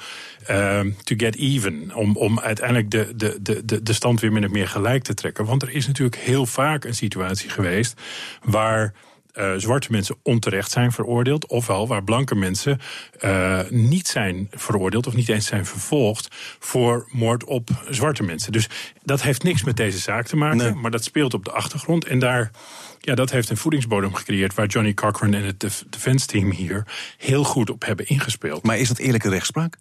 uh, 0.51 0.81
to 0.81 1.15
get 1.17 1.37
even. 1.37 1.95
Om, 1.95 2.17
om 2.17 2.41
uiteindelijk 2.41 2.91
de, 2.91 3.13
de, 3.17 3.65
de, 3.65 3.83
de 3.83 3.93
stand 3.93 4.21
weer 4.21 4.33
min 4.33 4.45
of 4.45 4.51
meer 4.51 4.69
gelijk 4.69 5.03
te 5.03 5.15
trekken. 5.15 5.45
Want 5.45 5.63
er 5.63 5.71
is 5.71 5.87
natuurlijk 5.87 6.17
heel 6.17 6.47
vaak 6.47 6.85
een 6.85 6.95
situatie 6.95 7.51
geweest 7.51 8.01
waar. 8.43 8.95
Uh, 9.39 9.53
zwarte 9.57 9.89
mensen 9.91 10.17
onterecht 10.23 10.71
zijn 10.71 10.93
veroordeeld, 10.93 11.47
ofwel 11.47 11.87
waar 11.87 12.05
blanke 12.05 12.35
mensen 12.35 12.81
uh, 13.21 13.61
niet 13.71 14.09
zijn 14.09 14.49
veroordeeld 14.51 15.07
of 15.07 15.15
niet 15.15 15.29
eens 15.29 15.47
zijn 15.47 15.67
vervolgd 15.67 16.29
voor 16.59 17.09
moord 17.13 17.45
op 17.45 17.69
zwarte 17.89 18.23
mensen. 18.23 18.53
Dus 18.53 18.69
dat 19.03 19.23
heeft 19.23 19.43
niks 19.43 19.65
met 19.65 19.77
deze 19.77 19.99
zaak 19.99 20.27
te 20.27 20.37
maken, 20.37 20.57
nee. 20.57 20.75
maar 20.75 20.91
dat 20.91 21.05
speelt 21.05 21.35
op 21.35 21.45
de 21.45 21.51
achtergrond 21.51 22.05
en 22.05 22.19
daar 22.19 22.51
ja, 23.01 23.15
dat 23.15 23.31
heeft 23.31 23.51
een 23.51 23.57
voedingsbodem 23.57 24.15
gecreëerd 24.15 24.55
waar 24.55 24.67
Johnny 24.67 24.95
Cochran 24.95 25.35
en 25.35 25.45
het 25.45 25.85
defense 25.91 26.27
team 26.27 26.51
hier 26.51 26.87
heel 27.19 27.45
goed 27.45 27.71
op 27.71 27.85
hebben 27.85 28.07
ingespeeld. 28.07 28.63
Maar 28.63 28.79
is 28.79 28.89
dat 28.89 28.99
eerlijke 28.99 29.29
rechtspraak? 29.29 29.77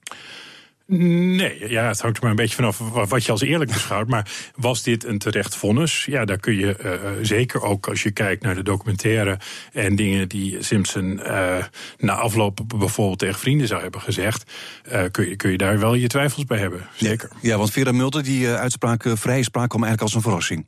Nee, 0.90 1.70
ja, 1.70 1.88
het 1.88 2.02
hangt 2.02 2.18
er 2.18 2.24
maar 2.24 2.32
een 2.32 2.38
beetje 2.38 2.56
vanaf 2.56 2.78
wat 3.10 3.26
je 3.26 3.32
als 3.32 3.42
eerlijk 3.42 3.72
beschouwt. 3.72 4.08
Maar 4.08 4.32
was 4.56 4.84
dit 4.84 5.04
een 5.04 5.18
terecht 5.18 5.56
vonnis? 5.56 6.06
Ja, 6.06 6.26
daar 6.26 6.40
kun 6.40 6.56
je 6.56 6.78
uh, 6.84 6.92
zeker 7.22 7.62
ook 7.62 7.88
als 7.88 8.04
je 8.04 8.12
kijkt 8.12 8.44
naar 8.44 8.56
de 8.56 8.64
documentaire 8.64 9.40
en 9.74 9.96
dingen 9.96 10.30
die 10.30 10.64
Simpson 10.64 11.20
uh, 11.24 11.64
na 11.98 12.14
afloop 12.14 12.60
bijvoorbeeld 12.68 13.20
tegen 13.20 13.40
vrienden 13.40 13.68
zou 13.68 13.82
hebben 13.82 14.02
gezegd, 14.02 14.52
uh, 14.92 15.04
kun, 15.12 15.30
je, 15.30 15.36
kun 15.36 15.52
je 15.52 15.58
daar 15.58 15.80
wel 15.80 15.94
je 15.94 16.08
twijfels 16.08 16.46
bij 16.46 16.58
hebben. 16.58 16.88
Zeker. 16.96 17.30
Ja, 17.34 17.50
ja 17.50 17.58
want 17.58 17.72
Vera 17.72 17.92
Mulder, 17.92 18.24
die 18.24 18.50
uitspraak, 18.50 19.04
vrije 19.14 19.44
spraak, 19.44 19.70
kwam 19.70 19.84
eigenlijk 19.84 20.14
als 20.14 20.14
een 20.14 20.32
verrassing. 20.32 20.66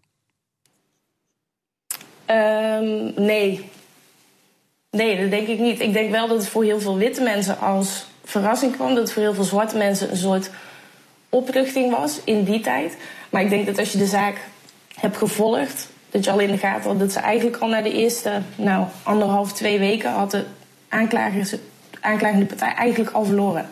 Um, 2.27 3.13
nee. 3.25 3.69
Nee, 4.91 5.21
dat 5.21 5.29
denk 5.29 5.47
ik 5.47 5.59
niet. 5.59 5.79
Ik 5.79 5.93
denk 5.93 6.11
wel 6.11 6.27
dat 6.27 6.37
het 6.37 6.49
voor 6.49 6.63
heel 6.63 6.79
veel 6.81 6.97
witte 6.97 7.21
mensen 7.21 7.59
als 7.59 8.07
verrassing 8.29 8.75
kwam. 8.75 8.87
Dat 8.87 9.03
het 9.03 9.13
voor 9.13 9.21
heel 9.21 9.33
veel 9.33 9.43
zwarte 9.43 9.77
mensen 9.77 10.11
een 10.11 10.17
soort 10.17 10.49
opluchting 11.29 11.91
was 11.91 12.19
in 12.23 12.43
die 12.43 12.59
tijd. 12.59 12.97
Maar 13.29 13.41
ik 13.41 13.49
denk 13.49 13.65
dat 13.65 13.77
als 13.77 13.91
je 13.91 13.97
de 13.97 14.05
zaak 14.05 14.37
hebt 14.95 15.17
gevolgd, 15.17 15.89
dat 16.09 16.23
je 16.23 16.31
al 16.31 16.39
in 16.39 16.51
de 16.51 16.57
gaten 16.57 16.89
had 16.89 16.99
dat 16.99 17.11
ze 17.11 17.19
eigenlijk 17.19 17.57
al 17.57 17.67
na 17.67 17.81
de 17.81 17.93
eerste 17.93 18.41
nou, 18.55 18.87
anderhalf, 19.03 19.53
twee 19.53 19.79
weken 19.79 20.11
had 20.11 20.31
de 20.31 20.45
aanklagers, 20.89 21.55
aanklagende 21.99 22.45
partij 22.45 22.73
eigenlijk 22.73 23.11
al 23.11 23.25
verloren. 23.25 23.69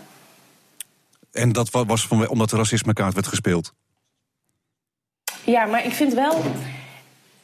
En 1.31 1.51
dat 1.51 1.69
was 1.69 2.07
omdat 2.07 2.49
de 2.49 2.55
racismekaart 2.55 3.13
werd 3.13 3.27
gespeeld? 3.27 3.73
Ja, 5.43 5.65
maar 5.65 5.85
ik 5.85 5.93
vind 5.93 6.13
wel 6.13 6.41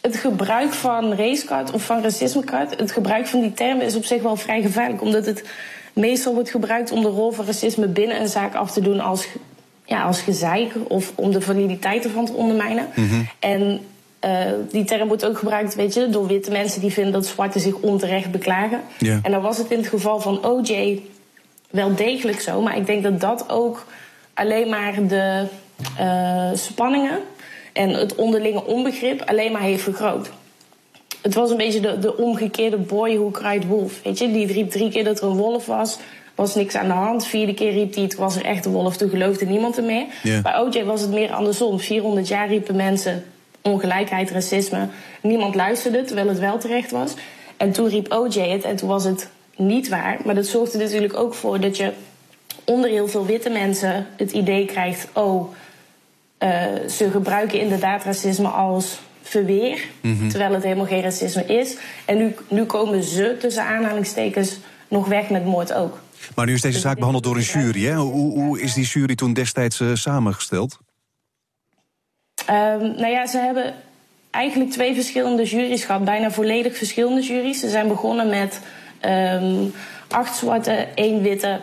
het 0.01 0.16
gebruik 0.16 0.74
van 0.74 1.13
racecard 1.13 1.71
of 1.71 1.86
van 1.86 2.01
racismecard, 2.01 2.80
het 2.80 2.92
gebruik 2.92 3.27
van 3.27 3.42
die 3.42 3.54
termen 3.54 3.86
is 3.86 3.95
op 3.95 4.06
zich 4.06 4.21
wel 4.21 4.36
vrij 4.36 4.62
gevaarlijk, 4.62 5.01
omdat 5.01 5.25
het 5.25 5.44
meestal 5.94 6.34
wordt 6.34 6.50
gebruikt 6.50 6.92
om 6.92 7.01
de 7.01 7.07
rol 7.07 7.31
van 7.31 7.45
racisme 7.45 7.88
binnen 7.88 8.22
een 8.22 8.28
zaak 8.28 8.56
af 8.56 8.72
te 8.72 8.81
doen 8.81 9.00
als, 9.00 9.28
ja, 9.86 10.04
als 10.04 10.22
gezeik 10.22 10.74
of 10.88 11.12
om 11.16 11.31
de 11.31 11.42
validiteit 11.42 12.04
ervan 12.04 12.25
te 12.25 12.34
ondermijnen. 12.34 12.88
Mm 12.95 13.09
-hmm. 13.09 13.28
En 13.40 13.80
uh, 14.26 14.52
die 14.71 14.83
term 14.83 15.07
wordt 15.07 15.26
ook 15.26 15.38
gebruikt, 15.38 15.76
weet 15.76 15.94
je, 15.94 16.09
door 16.09 16.28
witte 16.28 16.52
mensen 16.52 16.81
die 16.81 16.92
vinden 16.92 17.14
dat 17.14 17.26
zwarten 17.26 17.62
zich 17.62 17.76
onterecht 17.76 18.31
beklagen. 18.31 18.81
Yeah. 18.97 19.19
En 19.21 19.31
dan 19.31 19.42
was 19.42 19.57
het 19.57 19.71
in 19.71 19.78
het 19.78 19.88
geval 19.88 20.19
van 20.19 20.45
OJ 20.45 21.02
wel 21.69 21.95
degelijk 21.95 22.42
zo, 22.42 22.62
maar 22.62 22.78
ik 22.78 22.85
denk 22.85 23.04
dat 23.04 23.19
dat 23.19 23.50
ook 23.50 23.85
alleen 24.33 24.69
maar 24.69 25.07
de 25.07 25.47
uh, 26.00 26.50
spanningen 26.54 27.19
en 27.73 27.90
het 27.90 28.16
onderlinge 28.16 28.66
onbegrip 28.66 29.21
alleen 29.21 29.52
maar 29.52 29.62
heeft 29.62 29.83
vergroot. 29.83 30.31
Het 31.23 31.33
was 31.33 31.49
een 31.49 31.57
beetje 31.57 31.80
de, 31.80 31.99
de 31.99 32.18
omgekeerde 32.18 32.77
boy 32.77 33.15
who 33.15 33.31
cried 33.31 33.68
wolf. 33.68 33.99
Weet 34.03 34.18
je, 34.18 34.31
die 34.31 34.53
riep 34.53 34.71
drie 34.71 34.92
keer 34.92 35.03
dat 35.03 35.21
er 35.21 35.27
een 35.27 35.37
wolf 35.37 35.65
was. 35.65 35.97
Was 36.35 36.56
niks 36.56 36.75
aan 36.75 36.87
de 36.87 36.94
hand. 36.94 37.25
Vierde 37.25 37.53
keer 37.53 37.71
riep 37.71 37.94
hij, 37.94 38.03
het 38.03 38.15
was 38.15 38.35
er 38.35 38.45
echt 38.45 38.65
een 38.65 38.71
wolf. 38.71 38.97
Toen 38.97 39.09
geloofde 39.09 39.45
niemand 39.45 39.77
er 39.77 39.83
meer. 39.83 40.06
Yeah. 40.23 40.44
Bij 40.44 40.59
OJ 40.59 40.83
was 40.83 41.01
het 41.01 41.09
meer 41.09 41.31
andersom. 41.31 41.80
400 41.80 42.27
jaar 42.27 42.47
riepen 42.47 42.75
mensen 42.75 43.23
ongelijkheid, 43.61 44.31
racisme. 44.31 44.87
Niemand 45.21 45.56
luisterde, 45.56 46.03
terwijl 46.03 46.27
het 46.27 46.39
wel 46.39 46.57
terecht 46.57 46.92
was. 46.92 47.13
En 47.57 47.71
toen 47.71 47.87
riep 47.87 48.11
OJ 48.11 48.39
het 48.39 48.63
en 48.63 48.75
toen 48.75 48.89
was 48.89 49.03
het 49.03 49.30
niet 49.56 49.89
waar. 49.89 50.19
Maar 50.25 50.35
dat 50.35 50.47
zorgde 50.47 50.77
natuurlijk 50.77 51.18
ook 51.18 51.33
voor 51.33 51.59
dat 51.59 51.77
je 51.77 51.92
onder 52.63 52.89
heel 52.89 53.07
veel 53.07 53.25
witte 53.25 53.49
mensen 53.49 54.07
het 54.18 54.31
idee 54.31 54.65
krijgt... 54.65 55.07
oh, 55.13 55.53
uh, 56.39 56.49
ze 56.89 57.09
gebruiken 57.09 57.59
inderdaad 57.59 58.03
racisme 58.03 58.47
als 58.47 58.99
verweer, 59.23 59.85
mm 60.01 60.18
-hmm. 60.18 60.30
terwijl 60.30 60.53
het 60.53 60.63
helemaal 60.63 60.85
geen 60.85 61.01
racisme 61.01 61.45
is. 61.45 61.77
En 62.06 62.18
nu, 62.18 62.35
nu 62.49 62.63
komen 62.63 63.03
ze, 63.03 63.37
tussen 63.39 63.63
aanhalingstekens, 63.63 64.57
nog 64.87 65.07
weg 65.07 65.30
met 65.30 65.45
moord 65.45 65.73
ook. 65.73 66.01
Maar 66.35 66.45
nu 66.45 66.53
is 66.53 66.61
deze 66.61 66.80
zaak 66.80 66.95
behandeld 66.97 67.23
door 67.23 67.35
een 67.35 67.42
jury. 67.42 67.83
Hè? 67.83 67.95
Hoe, 67.95 68.39
hoe 68.39 68.61
is 68.61 68.73
die 68.73 68.85
jury 68.85 69.15
toen 69.15 69.33
destijds 69.33 69.80
uh, 69.80 69.95
samengesteld? 69.95 70.77
Um, 72.49 72.80
nou 72.80 73.07
ja, 73.07 73.27
ze 73.27 73.37
hebben 73.37 73.73
eigenlijk 74.30 74.71
twee 74.71 74.94
verschillende 74.94 75.44
juries 75.44 75.83
gehad. 75.83 76.06
Bijna 76.06 76.31
volledig 76.31 76.77
verschillende 76.77 77.21
juries. 77.21 77.59
Ze 77.59 77.69
zijn 77.69 77.87
begonnen 77.87 78.30
met 78.30 78.59
um, 79.06 79.73
acht 80.07 80.35
zwarte, 80.35 80.87
één 80.95 81.21
witte, 81.21 81.59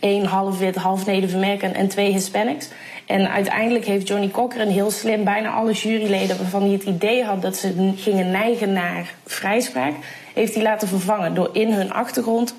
één 0.00 0.24
half 0.24 0.58
wit, 0.58 0.74
half 0.74 1.08
American 1.08 1.72
en 1.72 1.88
twee 1.88 2.12
Hispanics. 2.12 2.68
En 3.12 3.30
uiteindelijk 3.30 3.84
heeft 3.84 4.08
Johnny 4.08 4.28
Cochran 4.28 4.68
heel 4.68 4.90
slim 4.90 5.24
bijna 5.24 5.50
alle 5.50 5.72
juryleden 5.72 6.36
waarvan 6.36 6.62
hij 6.62 6.72
het 6.72 6.82
idee 6.82 7.24
had 7.24 7.42
dat 7.42 7.56
ze 7.56 7.92
gingen 7.96 8.30
neigen 8.30 8.72
naar 8.72 9.14
vrijspraak, 9.26 9.94
heeft 10.34 10.54
hij 10.54 10.62
laten 10.62 10.88
vervangen 10.88 11.34
door 11.34 11.50
in 11.52 11.72
hun 11.72 11.92
achtergrond 11.92 12.54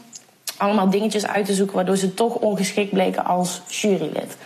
allemaal 0.58 0.90
dingetjes 0.90 1.28
uit 1.28 1.46
te 1.46 1.54
zoeken 1.54 1.76
waardoor 1.76 1.98
ze 1.98 2.14
toch 2.14 2.36
ongeschikt 2.36 2.92
bleken 2.92 3.26
als 3.26 3.62
jurylid. 3.68 4.38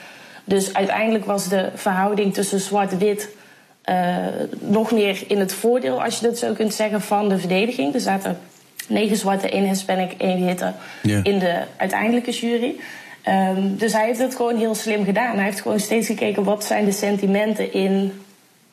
Dus 0.43 0.73
uiteindelijk 0.73 1.25
was 1.25 1.47
de 1.47 1.69
verhouding 1.75 2.33
tussen 2.33 2.59
zwart-wit 2.59 3.29
uh, 3.85 4.17
nog 4.59 4.91
meer 4.91 5.23
in 5.27 5.39
het 5.39 5.53
voordeel, 5.53 6.03
als 6.03 6.19
je 6.19 6.27
dat 6.27 6.37
zo 6.37 6.53
kunt 6.53 6.73
zeggen, 6.73 7.01
van 7.01 7.29
de 7.29 7.39
verdediging. 7.39 7.93
Er 7.93 7.99
zaten 7.99 8.37
negen 8.87 9.17
zwarte, 9.17 9.49
één 9.49 9.67
Hispanic, 9.67 10.13
één 10.17 10.45
witte 10.45 10.73
yeah. 11.03 11.19
in 11.23 11.39
de 11.39 11.61
uiteindelijke 11.77 12.31
jury. 12.31 12.75
Um, 13.27 13.77
dus 13.77 13.93
hij 13.93 14.05
heeft 14.05 14.19
het 14.19 14.35
gewoon 14.35 14.57
heel 14.57 14.75
slim 14.75 15.05
gedaan. 15.05 15.35
Hij 15.35 15.45
heeft 15.45 15.61
gewoon 15.61 15.79
steeds 15.79 16.07
gekeken 16.07 16.43
wat 16.43 16.63
zijn 16.63 16.85
de 16.85 16.91
sentimenten 16.91 17.73
in 17.73 18.11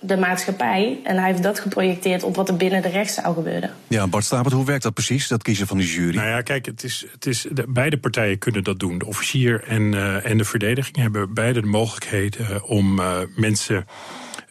de 0.01 0.17
maatschappij. 0.17 0.99
En 1.03 1.17
hij 1.17 1.31
heeft 1.31 1.43
dat 1.43 1.61
geprojecteerd 1.61 2.23
op 2.23 2.37
wat 2.37 2.49
er 2.49 2.57
binnen 2.57 2.83
de 2.83 2.89
rechtszaal 2.89 3.35
gebeurde. 3.35 3.71
Ja, 3.89 4.07
Bart 4.07 4.25
Stapert, 4.25 4.55
hoe 4.55 4.65
werkt 4.65 4.83
dat 4.83 4.95
precies, 4.95 5.29
dat 5.29 5.43
kiezen 5.43 5.67
van 5.67 5.77
de 5.77 5.87
jury? 5.87 6.17
Nou 6.17 6.29
ja, 6.29 6.41
kijk, 6.41 6.67
het 6.67 6.85
is, 6.85 7.07
het 7.13 7.27
is, 7.27 7.47
de, 7.51 7.65
beide 7.69 7.99
partijen 7.99 8.39
kunnen 8.39 8.65
dat 8.65 8.79
doen. 8.79 8.99
De 8.99 9.07
officier 9.07 9.65
en, 9.69 9.83
uh, 9.93 10.31
en 10.31 10.39
de 10.39 10.45
verdediging 10.45 10.97
hebben 10.97 11.35
beide 11.35 11.61
de 11.61 11.67
mogelijkheden 11.67 12.65
om 12.65 12.99
uh, 12.99 13.19
mensen 13.37 13.87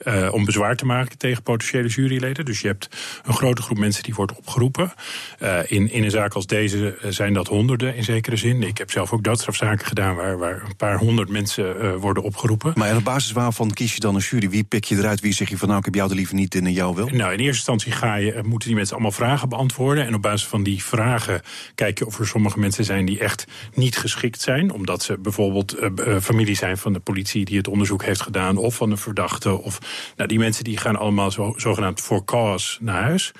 uh, 0.05 0.33
om 0.33 0.45
bezwaar 0.45 0.75
te 0.75 0.85
maken 0.85 1.17
tegen 1.17 1.43
potentiële 1.43 1.87
juryleden. 1.87 2.45
Dus 2.45 2.59
je 2.59 2.67
hebt 2.67 2.89
een 3.23 3.33
grote 3.33 3.61
groep 3.61 3.77
mensen 3.77 4.03
die 4.03 4.13
wordt 4.13 4.35
opgeroepen. 4.35 4.93
Uh, 5.39 5.59
in, 5.67 5.91
in 5.91 6.03
een 6.03 6.11
zaak 6.11 6.33
als 6.33 6.45
deze 6.45 6.97
eh, 6.97 7.11
zijn 7.11 7.33
dat 7.33 7.47
honderden 7.47 7.95
in 7.95 8.03
zekere 8.03 8.35
zin. 8.35 8.63
Ik 8.63 8.77
heb 8.77 8.91
zelf 8.91 9.11
ook 9.13 9.23
doodstrafzaken 9.23 9.85
gedaan 9.85 10.15
waar, 10.15 10.37
waar 10.37 10.63
een 10.65 10.75
paar 10.75 10.97
honderd 10.97 11.29
mensen 11.29 11.75
uh, 11.81 11.95
worden 11.95 12.23
opgeroepen. 12.23 12.73
Maar 12.75 12.95
op 12.95 13.03
basis 13.03 13.31
waarvan 13.31 13.73
kies 13.73 13.93
je 13.93 13.99
dan 13.99 14.15
een 14.15 14.21
jury? 14.21 14.49
Wie 14.49 14.63
pik 14.63 14.83
je 14.83 14.97
eruit? 14.97 15.19
Wie 15.19 15.33
zeg 15.33 15.49
je 15.49 15.57
van 15.57 15.67
nou 15.67 15.79
ik 15.79 15.85
heb 15.85 15.95
jou 15.95 16.09
er 16.09 16.15
liever 16.15 16.35
niet 16.35 16.55
in 16.55 16.65
en 16.65 16.73
jou 16.73 16.95
wel? 16.95 17.07
Nou, 17.07 17.33
in 17.33 17.39
eerste 17.39 17.45
instantie 17.45 17.91
ga 17.91 18.15
je, 18.15 18.39
moeten 18.43 18.67
die 18.67 18.75
mensen 18.75 18.93
allemaal 18.93 19.11
vragen 19.11 19.49
beantwoorden. 19.49 20.05
En 20.05 20.15
op 20.15 20.21
basis 20.21 20.47
van 20.47 20.63
die 20.63 20.83
vragen 20.83 21.41
kijk 21.75 21.99
je 21.99 22.05
of 22.05 22.19
er 22.19 22.27
sommige 22.27 22.59
mensen 22.59 22.85
zijn 22.85 23.05
die 23.05 23.19
echt 23.19 23.45
niet 23.73 23.97
geschikt 23.97 24.41
zijn. 24.41 24.71
Omdat 24.71 25.03
ze 25.03 25.17
bijvoorbeeld 25.17 25.77
familie 26.21 26.55
zijn 26.55 26.77
van 26.77 26.93
de 26.93 26.99
politie 26.99 27.45
die 27.45 27.57
het 27.57 27.67
onderzoek 27.67 28.03
heeft 28.03 28.21
gedaan. 28.21 28.57
Of 28.57 28.75
van 28.75 28.91
een 28.91 28.97
verdachte 28.97 29.61
of 29.61 29.79
nou, 30.15 30.29
die 30.29 30.39
mensen 30.39 30.63
die 30.63 30.77
gaan 30.77 30.95
allemaal 30.95 31.31
zo, 31.31 31.53
zogenaamd 31.57 32.01
voor 32.01 32.25
cause 32.25 32.77
naar 32.81 33.01
huis. 33.01 33.31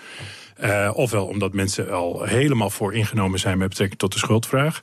Uh, 0.61 0.91
ofwel 0.93 1.25
omdat 1.25 1.53
mensen 1.53 1.91
al 1.91 2.23
helemaal 2.23 2.69
voor 2.69 2.93
ingenomen 2.93 3.39
zijn 3.39 3.57
met 3.57 3.69
betrekking 3.69 3.99
tot 3.99 4.13
de 4.13 4.19
schuldvraag. 4.19 4.81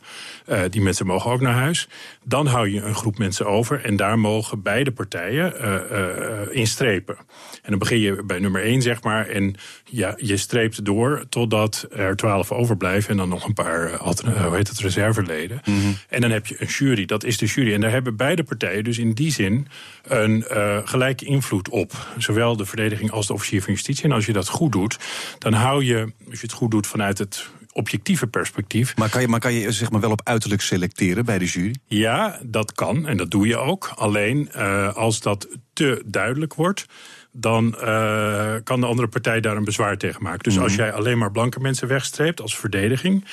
Uh, 0.49 0.61
die 0.71 0.81
mensen 0.81 1.07
mogen 1.07 1.31
ook 1.31 1.41
naar 1.41 1.55
huis. 1.55 1.89
Dan 2.25 2.47
hou 2.47 2.69
je 2.69 2.83
een 2.83 2.95
groep 2.95 3.19
mensen 3.19 3.47
over 3.47 3.85
en 3.85 3.97
daar 3.97 4.19
mogen 4.19 4.63
beide 4.63 4.93
partijen 4.93 5.55
uh, 5.61 6.57
in 6.57 6.67
strepen. 6.67 7.17
En 7.63 7.71
dan 7.71 7.79
begin 7.79 7.99
je 7.99 8.23
bij 8.25 8.39
nummer 8.39 8.63
1, 8.63 8.83
zeg 8.83 9.03
maar. 9.03 9.27
En 9.27 9.55
ja, 9.85 10.15
je 10.17 10.37
streept 10.37 10.85
door 10.85 11.25
totdat 11.29 11.87
er 11.91 12.17
twaalf 12.17 12.53
overblijven. 12.53 13.11
En 13.11 13.17
dan 13.17 13.29
nog 13.29 13.45
een 13.45 13.55
paar 13.55 13.99
hoe 13.99 14.57
heet 14.57 14.69
het, 14.69 14.79
reserveleden. 14.79 15.61
Mm 15.65 15.81
-hmm. 15.81 15.97
En 16.09 16.21
dan 16.21 16.31
heb 16.31 16.47
je 16.47 16.57
een 16.59 16.67
jury. 16.67 17.05
Dat 17.05 17.25
is 17.25 17.39
de 17.39 17.47
jury. 17.47 17.75
En 17.75 17.81
daar 17.81 17.91
hebben 17.91 18.17
beide 18.17 18.43
partijen 18.43 18.85
dus 18.85 18.99
in 18.99 19.13
die 19.13 19.33
zin 19.33 19.67
een 20.03 20.45
gelijke 20.85 21.25
invloed 21.25 21.69
op. 21.69 21.93
Zowel 22.19 22.57
de 22.57 22.67
verdediging 22.67 23.11
als 23.11 23.27
de 23.27 23.33
officier 23.33 23.63
van 23.63 23.73
justitie. 23.73 24.05
En 24.05 24.13
als 24.13 24.27
je 24.27 24.33
dat 24.33 24.49
goed 24.49 24.73
doet, 24.73 24.99
dan 25.39 25.53
hou 25.61 25.85
je, 25.85 26.13
als 26.31 26.41
je 26.41 26.47
het 26.47 26.53
goed 26.53 26.71
doet 26.71 26.87
vanuit 26.87 27.19
het 27.19 27.49
objectieve 27.73 28.27
perspectief. 28.27 28.97
Maar 28.97 29.11
kan 29.11 29.21
je, 29.21 29.29
maar 29.29 29.41
kan 29.41 29.53
je 29.53 29.73
zeg 29.73 29.91
maar 29.91 30.01
wel 30.01 30.11
op 30.11 30.21
uiterlijk 30.25 30.63
selecteren 30.63 31.25
bij 31.25 31.39
de 31.39 31.45
jury? 31.45 31.75
Ja, 31.87 32.41
dat 32.43 32.73
kan 32.73 33.07
en 33.07 33.17
dat 33.17 33.31
doe 33.31 33.47
je 33.47 33.57
ook. 33.57 33.93
Alleen 33.95 34.51
uh, 34.57 34.95
als 34.95 35.21
dat 35.21 35.49
te 35.73 36.03
duidelijk 36.07 36.55
wordt 36.55 36.87
dan 37.33 37.77
uh, 37.81 38.55
kan 38.65 38.81
de 38.81 38.87
andere 38.87 39.09
partij 39.09 39.41
daar 39.41 39.57
een 39.57 39.65
bezwaar 39.65 39.97
tegen 39.97 40.23
maken. 40.23 40.43
Dus 40.43 40.53
mm 40.53 40.59
-hmm. 40.59 40.69
als 40.69 40.77
jij 40.77 40.93
alleen 40.93 41.19
maar 41.19 41.33
blanke 41.33 41.61
mensen 41.61 41.89
wegstreept 41.89 42.41
als 42.41 42.57
verdediging, 42.57 43.25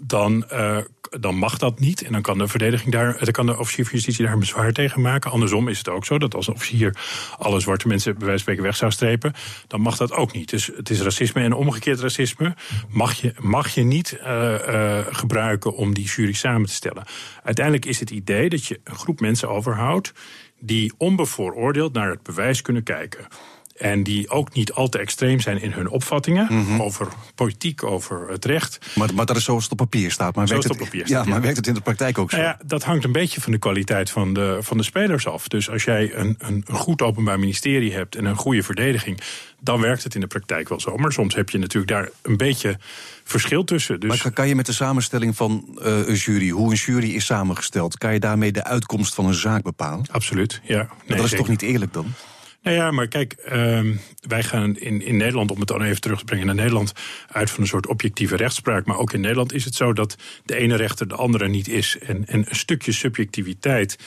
dan, 0.00 0.44
uh, 0.52 0.78
dan 1.20 1.34
mag 1.34 1.58
dat 1.58 1.80
niet. 1.80 2.02
En 2.02 2.12
dan 2.12 2.22
kan 2.22 2.38
de 2.38 2.48
verdediging 2.48 2.92
daar, 2.92 3.18
dan 3.18 3.32
kan 3.32 3.46
de 3.46 3.58
officier 3.58 3.84
van 3.84 3.94
justitie 3.94 4.24
daar 4.24 4.32
een 4.32 4.38
bezwaar 4.38 4.72
tegen 4.72 5.00
maken. 5.00 5.30
Andersom 5.30 5.68
is 5.68 5.78
het 5.78 5.88
ook 5.88 6.04
zo 6.04 6.18
dat 6.18 6.34
als 6.34 6.46
een 6.46 6.54
officier 6.54 6.96
alle 7.38 7.60
zwarte 7.60 7.88
mensen 7.88 8.18
bij 8.18 8.26
wijze 8.26 8.44
van 8.44 8.54
spreken 8.54 8.62
weg 8.62 8.76
zou 8.76 8.90
strepen, 8.90 9.32
dan 9.66 9.80
mag 9.80 9.96
dat 9.96 10.12
ook 10.12 10.32
niet. 10.32 10.50
Dus 10.50 10.70
het 10.76 10.90
is 10.90 11.00
racisme 11.00 11.42
en 11.42 11.52
omgekeerd 11.52 12.00
racisme 12.00 12.54
mag 12.88 13.12
je, 13.12 13.34
mag 13.38 13.68
je 13.74 13.82
niet 13.82 14.18
uh, 14.20 14.54
uh, 14.68 14.98
gebruiken 15.10 15.74
om 15.74 15.94
die 15.94 16.04
jury 16.04 16.32
samen 16.32 16.66
te 16.66 16.74
stellen. 16.74 17.04
Uiteindelijk 17.42 17.86
is 17.86 18.00
het 18.00 18.10
idee 18.10 18.48
dat 18.48 18.66
je 18.66 18.80
een 18.84 18.96
groep 18.96 19.20
mensen 19.20 19.48
overhoudt 19.48 20.12
die 20.64 20.92
onbevooroordeeld 20.96 21.92
naar 21.92 22.10
het 22.10 22.22
bewijs 22.22 22.62
kunnen 22.62 22.82
kijken. 22.82 23.26
En 23.82 24.02
die 24.02 24.30
ook 24.30 24.52
niet 24.54 24.72
al 24.72 24.88
te 24.88 24.98
extreem 24.98 25.40
zijn 25.40 25.62
in 25.62 25.72
hun 25.72 25.88
opvattingen 25.88 26.46
mm 26.50 26.66
-hmm. 26.66 26.82
over 26.82 27.08
politiek, 27.34 27.82
over 27.82 28.28
het 28.28 28.44
recht. 28.44 28.78
Maar, 28.94 29.14
maar 29.14 29.26
dat 29.26 29.36
is 29.36 29.44
zoals 29.44 29.62
het 29.62 29.72
op 29.72 29.78
papier 29.78 30.10
staat. 30.10 30.34
Maar 30.34 30.46
werkt 30.46 30.62
het 30.62 30.72
op 30.72 30.78
papier 30.78 31.00
ja, 31.00 31.06
staat. 31.06 31.24
Ja, 31.24 31.30
maar 31.30 31.40
werkt 31.40 31.56
het 31.56 31.66
in 31.66 31.74
de 31.74 31.80
praktijk 31.80 32.18
ook 32.18 32.30
zo? 32.30 32.36
Nou 32.36 32.48
ja, 32.48 32.58
dat 32.64 32.82
hangt 32.82 33.04
een 33.04 33.12
beetje 33.12 33.40
van 33.40 33.52
de 33.52 33.58
kwaliteit 33.58 34.10
van 34.10 34.32
de, 34.32 34.58
van 34.60 34.76
de 34.76 34.82
spelers 34.82 35.26
af. 35.26 35.48
Dus 35.48 35.70
als 35.70 35.84
jij 35.84 36.14
een, 36.14 36.36
een, 36.38 36.64
een 36.66 36.74
goed 36.74 37.02
openbaar 37.02 37.38
ministerie 37.38 37.92
hebt 37.92 38.16
en 38.16 38.24
een 38.24 38.36
goede 38.36 38.62
verdediging, 38.62 39.20
dan 39.60 39.80
werkt 39.80 40.02
het 40.02 40.14
in 40.14 40.20
de 40.20 40.26
praktijk 40.26 40.68
wel 40.68 40.80
zo. 40.80 40.96
Maar 40.96 41.12
soms 41.12 41.34
heb 41.34 41.50
je 41.50 41.58
natuurlijk 41.58 41.92
daar 41.92 42.08
een 42.22 42.36
beetje 42.36 42.78
verschil 43.24 43.64
tussen. 43.64 44.00
Dus... 44.00 44.22
Maar 44.22 44.32
kan 44.32 44.48
je 44.48 44.54
met 44.54 44.66
de 44.66 44.72
samenstelling 44.72 45.36
van 45.36 45.64
uh, 45.78 46.06
een 46.06 46.14
jury, 46.14 46.48
hoe 46.48 46.70
een 46.70 46.76
jury 46.76 47.10
is 47.10 47.24
samengesteld, 47.24 47.98
kan 47.98 48.12
je 48.12 48.20
daarmee 48.20 48.52
de 48.52 48.64
uitkomst 48.64 49.14
van 49.14 49.26
een 49.26 49.34
zaak 49.34 49.62
bepalen? 49.62 50.06
Absoluut, 50.10 50.60
ja. 50.64 50.76
Nee, 50.76 50.86
dat 51.06 51.16
is 51.16 51.22
zeker. 51.22 51.36
toch 51.36 51.48
niet 51.48 51.62
eerlijk 51.62 51.92
dan? 51.92 52.06
Nou 52.62 52.76
ja, 52.76 52.90
maar 52.90 53.08
kijk, 53.08 53.34
uh, 53.52 53.80
wij 54.28 54.42
gaan 54.42 54.76
in, 54.76 55.02
in 55.02 55.16
Nederland, 55.16 55.50
om 55.50 55.58
het 55.58 55.68
dan 55.68 55.82
even 55.82 56.00
terug 56.00 56.18
te 56.18 56.24
brengen 56.24 56.46
naar 56.46 56.54
Nederland, 56.54 56.92
uit 57.28 57.50
van 57.50 57.60
een 57.60 57.68
soort 57.68 57.86
objectieve 57.86 58.36
rechtspraak. 58.36 58.86
Maar 58.86 58.98
ook 58.98 59.12
in 59.12 59.20
Nederland 59.20 59.52
is 59.52 59.64
het 59.64 59.74
zo 59.74 59.92
dat 59.92 60.16
de 60.44 60.56
ene 60.56 60.76
rechter 60.76 61.08
de 61.08 61.14
andere 61.14 61.48
niet 61.48 61.68
is. 61.68 61.98
En, 61.98 62.26
en 62.26 62.44
een 62.48 62.56
stukje 62.56 62.92
subjectiviteit 62.92 63.98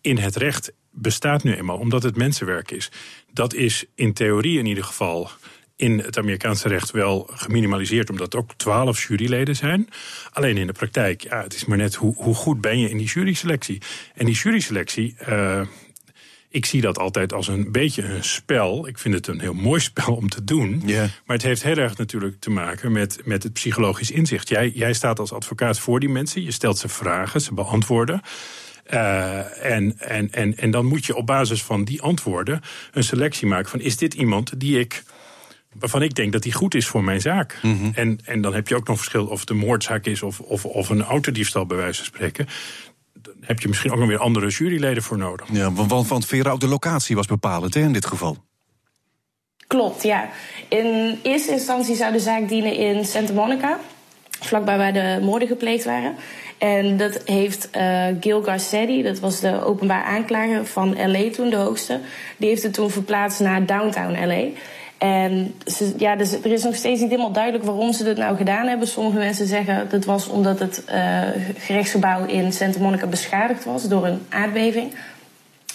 in 0.00 0.18
het 0.18 0.36
recht 0.36 0.72
bestaat 0.90 1.42
nu 1.42 1.54
eenmaal, 1.54 1.78
omdat 1.78 2.02
het 2.02 2.16
mensenwerk 2.16 2.70
is. 2.70 2.90
Dat 3.32 3.54
is 3.54 3.84
in 3.94 4.12
theorie 4.12 4.58
in 4.58 4.66
ieder 4.66 4.84
geval 4.84 5.30
in 5.76 5.98
het 5.98 6.18
Amerikaanse 6.18 6.68
recht 6.68 6.90
wel 6.90 7.30
geminimaliseerd, 7.32 8.10
omdat 8.10 8.32
er 8.32 8.38
ook 8.38 8.54
twaalf 8.56 9.06
juryleden 9.06 9.56
zijn. 9.56 9.88
Alleen 10.30 10.56
in 10.56 10.66
de 10.66 10.72
praktijk, 10.72 11.22
ja, 11.22 11.42
het 11.42 11.54
is 11.54 11.64
maar 11.64 11.78
net 11.78 11.94
hoe, 11.94 12.14
hoe 12.16 12.34
goed 12.34 12.60
ben 12.60 12.78
je 12.78 12.90
in 12.90 12.96
die 12.96 13.06
juryselectie. 13.06 13.82
En 14.14 14.26
die 14.26 14.34
juryselectie. 14.34 15.16
Uh, 15.28 15.60
ik 16.54 16.66
zie 16.66 16.80
dat 16.80 16.98
altijd 16.98 17.32
als 17.32 17.48
een 17.48 17.72
beetje 17.72 18.02
een 18.02 18.24
spel. 18.24 18.88
Ik 18.88 18.98
vind 18.98 19.14
het 19.14 19.26
een 19.26 19.40
heel 19.40 19.54
mooi 19.54 19.80
spel 19.80 20.14
om 20.14 20.28
te 20.28 20.44
doen. 20.44 20.82
Yeah. 20.84 21.08
Maar 21.24 21.36
het 21.36 21.42
heeft 21.42 21.62
heel 21.62 21.76
erg 21.76 21.96
natuurlijk 21.96 22.40
te 22.40 22.50
maken 22.50 22.92
met, 22.92 23.20
met 23.24 23.42
het 23.42 23.52
psychologisch 23.52 24.10
inzicht. 24.10 24.48
Jij, 24.48 24.70
jij 24.74 24.92
staat 24.92 25.18
als 25.18 25.32
advocaat 25.32 25.78
voor 25.78 26.00
die 26.00 26.08
mensen. 26.08 26.42
Je 26.42 26.50
stelt 26.50 26.78
ze 26.78 26.88
vragen, 26.88 27.40
ze 27.40 27.54
beantwoorden. 27.54 28.20
Uh, 28.90 29.64
en, 29.64 29.98
en, 29.98 30.32
en, 30.32 30.56
en 30.56 30.70
dan 30.70 30.86
moet 30.86 31.04
je 31.04 31.16
op 31.16 31.26
basis 31.26 31.62
van 31.62 31.84
die 31.84 32.02
antwoorden 32.02 32.60
een 32.92 33.04
selectie 33.04 33.46
maken 33.46 33.70
van 33.70 33.80
is 33.80 33.96
dit 33.96 34.14
iemand 34.14 34.60
die 34.60 34.78
ik 34.78 35.02
waarvan 35.78 36.02
ik 36.02 36.14
denk 36.14 36.32
dat 36.32 36.42
die 36.42 36.52
goed 36.52 36.74
is 36.74 36.86
voor 36.86 37.04
mijn 37.04 37.20
zaak. 37.20 37.58
Mhm. 37.62 37.66
Mm 37.66 37.80
-hmm. 37.80 37.92
en, 37.94 38.18
en 38.24 38.40
dan 38.40 38.54
heb 38.54 38.68
je 38.68 38.74
ook 38.74 38.88
nog 38.88 38.96
verschil 38.96 39.26
of 39.26 39.40
het 39.40 39.50
een 39.50 39.56
moordzaak 39.56 40.06
is 40.06 40.22
of, 40.22 40.40
of, 40.40 40.64
of 40.64 40.88
een 40.88 41.02
autodiefstal 41.02 41.66
bij 41.66 41.76
wijze 41.76 41.96
van 41.96 42.06
spreken 42.06 42.46
heb 43.46 43.60
je 43.60 43.68
misschien 43.68 43.92
ook 43.92 43.98
nog 43.98 44.08
weer 44.08 44.18
andere 44.18 44.48
juryleden 44.48 45.02
voor 45.02 45.18
nodig. 45.18 45.46
Ja, 45.52 45.72
want, 45.72 46.08
want 46.08 46.26
Vera, 46.26 46.50
ook 46.50 46.60
de 46.60 46.68
locatie 46.68 47.16
was 47.16 47.26
bepalend 47.26 47.74
hè, 47.74 47.80
in 47.80 47.92
dit 47.92 48.06
geval. 48.06 48.36
Klopt, 49.66 50.02
ja. 50.02 50.28
In 50.68 51.18
eerste 51.22 51.52
instantie 51.52 51.94
zou 51.94 52.12
de 52.12 52.20
zaak 52.20 52.48
dienen 52.48 52.76
in 52.76 53.04
Santa 53.04 53.32
Monica, 53.32 53.78
vlakbij 54.40 54.76
waar 54.76 54.92
de 54.92 55.18
moorden 55.22 55.48
gepleegd 55.48 55.84
waren. 55.84 56.14
En 56.58 56.96
dat 56.96 57.20
heeft 57.24 57.68
uh, 57.76 58.06
Gil 58.20 58.42
Garcetti, 58.42 59.02
dat 59.02 59.18
was 59.18 59.40
de 59.40 59.64
openbaar 59.64 60.04
aanklager 60.04 60.66
van 60.66 61.10
LA 61.10 61.30
toen, 61.30 61.50
de 61.50 61.56
hoogste, 61.56 62.00
die 62.36 62.48
heeft 62.48 62.62
het 62.62 62.72
toen 62.72 62.90
verplaatst 62.90 63.40
naar 63.40 63.66
downtown 63.66 64.26
LA. 64.26 64.44
En 64.98 65.54
ja, 65.96 66.16
dus 66.16 66.32
er 66.32 66.52
is 66.52 66.62
nog 66.62 66.74
steeds 66.74 67.00
niet 67.00 67.10
helemaal 67.10 67.32
duidelijk 67.32 67.64
waarom 67.64 67.92
ze 67.92 68.04
dat 68.04 68.16
nou 68.16 68.36
gedaan 68.36 68.66
hebben. 68.66 68.88
Sommige 68.88 69.18
mensen 69.18 69.46
zeggen 69.46 69.88
dat 69.88 70.04
was 70.04 70.28
omdat 70.28 70.58
het 70.58 70.82
uh, 70.88 71.20
gerechtsgebouw 71.58 72.26
in 72.26 72.52
Santa 72.52 72.78
Monica 72.78 73.06
beschadigd 73.06 73.64
was 73.64 73.88
door 73.88 74.06
een 74.06 74.20
aardbeving. 74.28 74.94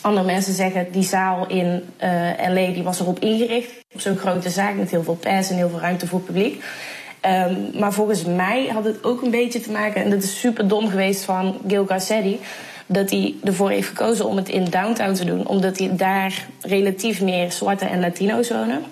Andere 0.02 0.26
mensen 0.26 0.54
zeggen 0.54 0.88
die 0.92 1.04
zaal 1.04 1.48
in 1.48 1.84
uh, 2.04 2.10
LA 2.48 2.74
die 2.74 2.84
was 2.84 3.00
erop 3.00 3.20
ingericht. 3.20 3.72
Op 3.94 4.02
zo'n 4.02 4.18
grote 4.18 4.50
zaak 4.50 4.76
met 4.76 4.92
heel 4.92 5.04
veel 5.04 5.16
pers 5.16 5.50
en 5.50 5.56
heel 5.56 5.70
veel 5.70 5.80
ruimte 5.80 6.08
voor 6.08 6.22
publiek. 6.22 6.64
Um, 7.26 7.80
maar 7.80 7.94
volgens 7.94 8.26
mij 8.26 8.68
had 8.68 8.84
het 8.84 9.04
ook 9.04 9.22
een 9.22 9.32
beetje 9.32 9.60
te 9.60 9.72
maken, 9.72 10.04
en 10.04 10.10
dat 10.10 10.24
is 10.24 10.40
super 10.40 10.68
dom 10.68 10.90
geweest 10.90 11.24
van 11.24 11.58
Gil 11.68 11.86
Garcetti, 11.86 12.40
dat 12.86 13.10
hij 13.10 13.36
ervoor 13.44 13.70
heeft 13.70 13.88
gekozen 13.88 14.26
om 14.26 14.36
het 14.36 14.50
in 14.50 14.66
downtown 14.66 15.14
te 15.14 15.26
doen, 15.26 15.48
omdat 15.48 15.78
hij 15.78 15.96
daar 15.96 16.46
relatief 16.62 17.22
meer 17.22 17.52
zwarte 17.52 17.86
en 17.86 18.00
Latino's 18.00 18.50
wonen 18.50 18.84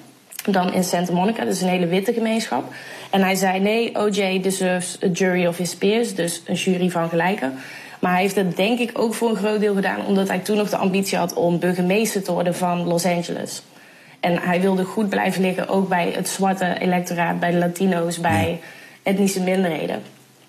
dan 0.53 0.73
in 0.73 0.83
Santa 0.83 1.13
Monica. 1.13 1.43
Dat 1.43 1.53
is 1.53 1.61
een 1.61 1.67
hele 1.67 1.87
witte 1.87 2.13
gemeenschap. 2.13 2.73
En 3.11 3.21
hij 3.21 3.35
zei: 3.35 3.59
nee, 3.59 3.95
OJ 3.95 4.41
deserves 4.41 4.97
a 5.03 5.07
jury 5.07 5.45
of 5.45 5.57
his 5.57 5.75
peers, 5.75 6.15
dus 6.15 6.41
een 6.45 6.55
jury 6.55 6.89
van 6.89 7.09
gelijken. 7.09 7.53
Maar 7.99 8.11
hij 8.11 8.21
heeft 8.21 8.35
het 8.35 8.55
denk 8.55 8.79
ik 8.79 8.91
ook 8.93 9.13
voor 9.13 9.29
een 9.29 9.35
groot 9.35 9.59
deel 9.59 9.75
gedaan 9.75 10.05
omdat 10.05 10.27
hij 10.27 10.39
toen 10.39 10.57
nog 10.57 10.69
de 10.69 10.77
ambitie 10.77 11.17
had 11.17 11.33
om 11.33 11.59
burgemeester 11.59 12.23
te 12.23 12.31
worden 12.31 12.55
van 12.55 12.83
Los 12.83 13.05
Angeles. 13.05 13.61
En 14.19 14.39
hij 14.39 14.61
wilde 14.61 14.83
goed 14.83 15.09
blijven 15.09 15.41
liggen, 15.41 15.67
ook 15.67 15.89
bij 15.89 16.11
het 16.15 16.29
zwarte 16.29 16.75
electoraat, 16.79 17.39
bij 17.39 17.51
de 17.51 17.57
Latino's, 17.57 18.19
bij 18.19 18.59
etnische 19.03 19.41
minderheden. 19.41 20.01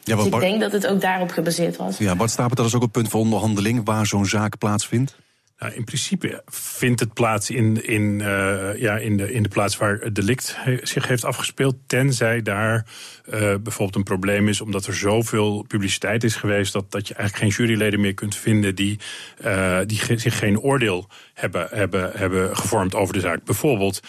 Ja, 0.05 0.17
dus 0.17 0.25
ik 0.25 0.31
Bart, 0.31 0.43
denk 0.43 0.61
dat 0.61 0.73
het 0.73 0.87
ook 0.87 1.01
daarop 1.01 1.31
gebaseerd 1.31 1.77
was. 1.77 1.99
Ja, 1.99 2.15
Bart 2.15 2.31
Stapert, 2.31 2.57
dat 2.57 2.67
is 2.67 2.75
ook 2.75 2.83
een 2.83 2.91
punt 2.91 3.09
voor 3.09 3.21
onderhandeling 3.21 3.81
waar 3.85 4.07
zo'n 4.07 4.27
zaak 4.27 4.59
plaatsvindt? 4.59 5.17
Nou, 5.59 5.73
in 5.73 5.85
principe 5.85 6.43
vindt 6.47 7.01
het 7.01 7.13
plaats 7.13 7.51
in, 7.51 7.87
in, 7.87 8.03
uh, 8.03 8.81
ja, 8.81 8.97
in, 8.97 9.17
de, 9.17 9.33
in 9.33 9.43
de 9.43 9.49
plaats 9.49 9.77
waar 9.77 9.99
het 9.99 10.15
delict 10.15 10.57
zich 10.83 11.09
heeft 11.09 11.25
afgespeeld. 11.25 11.77
Tenzij 11.87 12.43
daar 12.43 12.87
uh, 13.29 13.35
bijvoorbeeld 13.39 13.95
een 13.95 14.03
probleem 14.03 14.49
is, 14.49 14.61
omdat 14.61 14.87
er 14.87 14.95
zoveel 14.95 15.65
publiciteit 15.69 16.25
is 16.25 16.35
geweest. 16.35 16.73
dat, 16.73 16.91
dat 16.91 17.09
je 17.09 17.15
eigenlijk 17.15 17.53
geen 17.53 17.67
juryleden 17.67 18.01
meer 18.01 18.15
kunt 18.15 18.37
vinden 18.37 18.75
die, 18.75 18.99
uh, 19.45 19.79
die 19.87 20.19
zich 20.19 20.39
geen 20.39 20.61
oordeel 20.61 21.09
hebben, 21.35 21.69
hebben, 21.71 22.11
hebben 22.15 22.57
gevormd 22.57 22.95
over 22.95 23.15
de 23.15 23.21
zaak. 23.21 23.45
Bijvoorbeeld, 23.45 24.01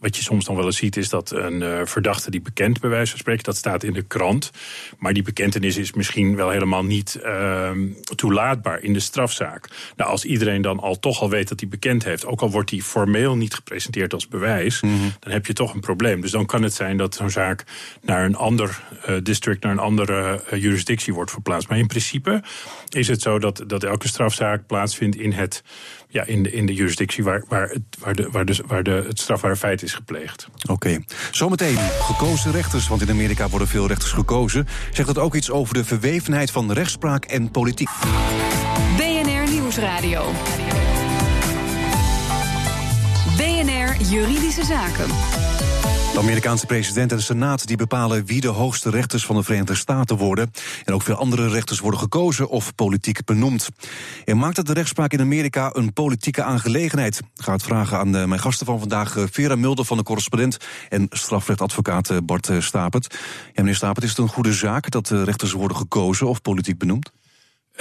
wat 0.00 0.16
je 0.16 0.22
soms 0.22 0.44
dan 0.44 0.56
wel 0.56 0.64
eens 0.64 0.76
ziet, 0.76 0.96
is 0.96 1.08
dat 1.08 1.30
een 1.30 1.86
verdachte 1.86 2.30
die 2.30 2.40
bekend 2.40 2.80
bij 2.80 2.90
wijze 2.90 3.10
van 3.10 3.18
spreken, 3.18 3.44
dat 3.44 3.56
staat 3.56 3.82
in 3.82 3.92
de 3.92 4.02
krant. 4.02 4.50
Maar 4.98 5.12
die 5.12 5.22
bekentenis 5.22 5.76
is 5.76 5.92
misschien 5.92 6.36
wel 6.36 6.50
helemaal 6.50 6.84
niet 6.84 7.20
uh, 7.24 7.70
toelaatbaar 8.14 8.82
in 8.82 8.92
de 8.92 9.00
strafzaak. 9.00 9.68
Nou, 9.96 10.10
als 10.10 10.24
iedereen 10.24 10.62
dan 10.62 10.80
al 10.80 10.97
toch 11.00 11.20
al 11.20 11.30
weet 11.30 11.48
dat 11.48 11.60
hij 11.60 11.68
bekend 11.68 12.04
heeft, 12.04 12.26
ook 12.26 12.40
al 12.40 12.50
wordt 12.50 12.70
die 12.70 12.82
formeel 12.82 13.36
niet 13.36 13.54
gepresenteerd 13.54 14.12
als 14.12 14.28
bewijs, 14.28 14.80
mm 14.80 14.98
-hmm. 14.98 15.12
dan 15.20 15.32
heb 15.32 15.46
je 15.46 15.52
toch 15.52 15.74
een 15.74 15.80
probleem. 15.80 16.20
Dus 16.20 16.30
dan 16.30 16.46
kan 16.46 16.62
het 16.62 16.74
zijn 16.74 16.96
dat 16.96 17.14
zo'n 17.14 17.30
zaak 17.30 17.64
naar 18.02 18.24
een 18.24 18.36
ander 18.36 18.82
uh, 19.08 19.16
district, 19.22 19.62
naar 19.62 19.72
een 19.72 19.78
andere 19.78 20.44
uh, 20.52 20.62
jurisdictie 20.62 21.14
wordt 21.14 21.30
verplaatst. 21.30 21.68
Maar 21.68 21.78
in 21.78 21.86
principe 21.86 22.42
is 22.88 23.08
het 23.08 23.22
zo 23.22 23.38
dat, 23.38 23.64
dat 23.66 23.84
elke 23.84 24.08
strafzaak 24.08 24.66
plaatsvindt 24.66 25.16
in 25.16 25.32
het 25.32 25.62
ja, 26.08 26.24
in, 26.24 26.42
de, 26.42 26.52
in 26.52 26.66
de 26.66 26.74
jurisdictie 26.74 27.24
waar, 27.24 27.44
waar, 27.48 27.68
het, 27.68 27.82
waar, 27.98 28.14
de, 28.14 28.28
waar, 28.30 28.44
de, 28.44 28.62
waar 28.66 28.82
de, 28.82 29.04
het 29.06 29.20
strafbare 29.20 29.56
feit 29.56 29.82
is 29.82 29.94
gepleegd. 29.94 30.48
Oké. 30.62 30.72
Okay. 30.72 31.04
Zometeen 31.30 31.76
gekozen 31.78 32.52
rechters, 32.52 32.88
want 32.88 33.02
in 33.02 33.10
Amerika 33.10 33.48
worden 33.48 33.68
veel 33.68 33.86
rechters 33.86 34.12
gekozen. 34.12 34.66
Zegt 34.92 35.08
dat 35.08 35.18
ook 35.18 35.34
iets 35.34 35.50
over 35.50 35.74
de 35.74 35.84
verwevenheid 35.84 36.50
van 36.50 36.72
rechtspraak 36.72 37.24
en 37.24 37.50
politiek? 37.50 37.88
Nieuwsradio. 39.68 40.32
Juridische 44.10 44.64
Zaken. 44.64 45.06
De 46.12 46.18
Amerikaanse 46.18 46.66
president 46.66 47.10
en 47.10 47.16
de 47.16 47.22
Senaat 47.22 47.66
die 47.66 47.76
bepalen 47.76 48.26
wie 48.26 48.40
de 48.40 48.48
hoogste 48.48 48.90
rechters 48.90 49.26
van 49.26 49.36
de 49.36 49.42
Verenigde 49.42 49.74
Staten 49.74 50.16
worden. 50.16 50.50
En 50.84 50.94
ook 50.94 51.02
veel 51.02 51.14
andere 51.14 51.48
rechters 51.48 51.80
worden 51.80 52.00
gekozen 52.00 52.48
of 52.48 52.74
politiek 52.74 53.24
benoemd. 53.24 53.68
En 54.24 54.38
maakt 54.38 54.56
het 54.56 54.66
de 54.66 54.72
rechtspraak 54.72 55.12
in 55.12 55.20
Amerika 55.20 55.70
een 55.72 55.92
politieke 55.92 56.42
aangelegenheid? 56.42 57.18
Ik 57.18 57.42
ga 57.42 57.52
het 57.52 57.62
vragen 57.62 57.98
aan 57.98 58.10
mijn 58.10 58.40
gasten 58.40 58.66
van 58.66 58.78
vandaag, 58.78 59.16
Vera 59.30 59.56
Mulder 59.56 59.84
van 59.84 59.96
de 59.96 60.02
correspondent 60.02 60.56
en 60.88 61.06
strafrechtadvocaat 61.10 62.26
Bart 62.26 62.50
Stapert. 62.58 63.16
Ja, 63.46 63.52
meneer 63.54 63.74
Stapert, 63.74 64.04
is 64.04 64.10
het 64.10 64.18
een 64.18 64.28
goede 64.28 64.52
zaak 64.52 64.90
dat 64.90 65.08
rechters 65.08 65.52
worden 65.52 65.76
gekozen 65.76 66.28
of 66.28 66.42
politiek 66.42 66.78
benoemd? 66.78 67.12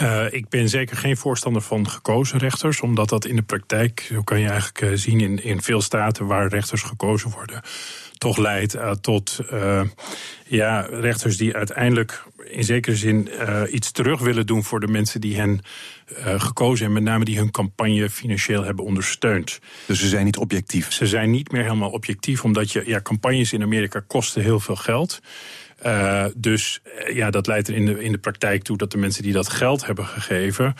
Uh, 0.01 0.34
ik 0.34 0.50
ben 0.50 0.70
zeker 0.70 0.98
geen 0.98 1.18
voorstander 1.18 1.62
van 1.62 1.89
gekozen 1.89 2.39
rechters, 2.39 2.82
omdat 2.82 3.10
dat 3.10 3.25
in 3.25 3.36
de 3.36 3.42
praktijk, 3.42 4.08
zo 4.12 4.22
kan 4.22 4.39
je 4.39 4.48
eigenlijk 4.48 4.82
uh, 4.82 4.92
zien 4.94 5.20
in, 5.20 5.44
in 5.44 5.62
veel 5.62 5.82
staten 5.82 6.25
waar 6.25 6.48
rechters 6.48 6.82
gekozen 6.82 7.32
worden, 7.32 7.62
toch 8.18 8.38
leidt 8.38 8.75
uh, 8.75 8.92
tot 8.92 9.39
ja, 10.46 10.82
rechters 10.82 11.38
die 11.38 11.56
uiteindelijk 11.56 12.24
in 12.50 12.63
zekere 12.63 12.96
zin 12.96 13.30
iets 13.72 13.92
terug 13.92 14.20
willen 14.20 14.46
doen 14.46 14.63
voor 14.63 14.80
de 14.80 14.88
mensen 14.88 15.22
die 15.22 15.38
hen 15.38 15.62
gekozen 16.38 16.86
hebben, 16.86 17.04
met 17.04 17.12
name 17.12 17.25
die 17.25 17.38
hun 17.38 17.51
campagne 17.51 18.10
financieel 18.10 18.63
hebben 18.63 18.86
ondersteund. 18.86 19.60
Dus 19.86 20.00
ze 20.00 20.08
zijn 20.08 20.25
niet 20.25 20.38
objectief? 20.38 20.92
Ze 20.92 21.08
zijn 21.08 21.32
niet 21.32 21.51
meer 21.51 21.63
helemaal 21.63 21.89
objectief, 21.89 22.44
omdat 22.44 22.72
je, 22.72 22.84
ja, 22.86 23.01
campagnes 23.01 23.54
in 23.54 23.62
Amerika 23.62 24.04
kosten 24.08 24.42
heel 24.42 24.60
veel 24.60 24.75
geld. 24.75 25.22
Uh, 25.86 26.25
dus 26.36 26.81
uh, 27.07 27.15
ja, 27.15 27.29
dat 27.29 27.48
leidt 27.48 27.67
er 27.67 27.75
in 27.75 27.86
de, 27.86 28.03
in 28.03 28.12
de 28.12 28.17
praktijk 28.17 28.63
toe 28.63 28.77
dat 28.77 28.91
de 28.91 28.98
mensen 28.98 29.24
die 29.24 29.34
dat 29.34 29.50
geld 29.50 29.86
hebben 29.86 30.05
gegeven. 30.05 30.75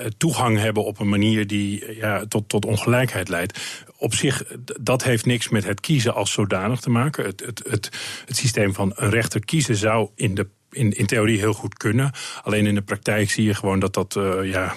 Uh, 0.00 0.06
toegang 0.16 0.58
hebben 0.58 0.84
op 0.84 1.00
een 1.00 1.08
manier 1.08 1.46
die 1.46 1.94
ja, 1.96 2.24
tot, 2.26 2.48
tot 2.48 2.64
ongelijkheid 2.64 3.28
leidt. 3.28 3.84
Op 3.96 4.14
zich, 4.14 4.44
dat 4.80 5.02
heeft 5.02 5.26
niks 5.26 5.48
met 5.48 5.64
het 5.64 5.80
kiezen 5.80 6.14
als 6.14 6.32
zodanig 6.32 6.80
te 6.80 6.90
maken. 6.90 7.24
Het, 7.24 7.40
het, 7.46 7.62
het, 7.68 7.90
het 8.26 8.36
systeem 8.36 8.74
van 8.74 8.92
een 8.94 9.10
rechter 9.10 9.44
kiezen 9.44 9.76
zou 9.76 10.08
in 10.14 10.34
de 10.34 10.48
in, 10.70 10.90
in 10.90 11.06
theorie 11.06 11.38
heel 11.38 11.52
goed 11.52 11.76
kunnen. 11.76 12.10
Alleen 12.42 12.66
in 12.66 12.74
de 12.74 12.82
praktijk 12.82 13.30
zie 13.30 13.44
je 13.44 13.54
gewoon 13.54 13.78
dat 13.78 13.94
dat, 13.94 14.16
ja, 14.42 14.74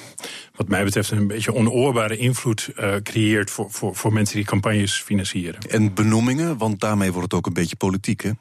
wat 0.56 0.68
mij 0.68 0.84
betreft, 0.84 1.12
een 1.12 1.28
beetje 1.28 1.54
onoorbare 1.54 2.18
invloed 2.18 2.70
creëert 3.04 3.52
voor, 3.52 3.72
voor, 3.72 3.96
voor 3.96 4.14
mensen 4.14 4.36
die 4.36 4.46
campagnes 4.46 5.02
financieren. 5.02 5.62
En 5.62 5.94
benoemingen, 5.94 6.58
want 6.58 6.80
daarmee 6.80 7.12
wordt 7.12 7.32
het 7.32 7.40
ook 7.40 7.46
een 7.46 7.54
beetje 7.54 7.76
politiek, 7.76 8.22
hè? 8.22 8.32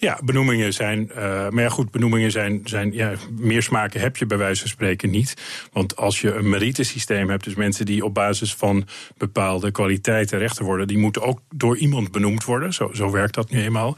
Ja, 0.00 0.18
benoemingen 0.24 0.72
zijn. 0.72 1.10
Uh, 1.10 1.16
maar 1.48 1.62
ja, 1.62 1.68
goed, 1.68 1.90
benoemingen 1.90 2.30
zijn. 2.30 2.60
zijn 2.64 2.92
ja, 2.92 3.12
meer 3.38 3.62
smaken 3.62 4.00
heb 4.00 4.16
je 4.16 4.26
bij 4.26 4.38
wijze 4.38 4.60
van 4.60 4.68
spreken 4.68 5.10
niet. 5.10 5.34
Want 5.72 5.96
als 5.96 6.20
je 6.20 6.34
een 6.34 6.48
meritesysteem 6.48 7.28
hebt, 7.30 7.44
dus 7.44 7.54
mensen 7.54 7.86
die 7.86 8.04
op 8.04 8.14
basis 8.14 8.54
van 8.54 8.86
bepaalde 9.16 9.70
kwaliteiten 9.70 10.38
rechter 10.38 10.64
worden, 10.64 10.86
die 10.86 10.98
moeten 10.98 11.22
ook 11.22 11.40
door 11.54 11.76
iemand 11.76 12.12
benoemd 12.12 12.44
worden. 12.44 12.72
Zo, 12.72 12.90
zo 12.92 13.10
werkt 13.10 13.34
dat 13.34 13.50
nu 13.50 13.62
eenmaal. 13.62 13.96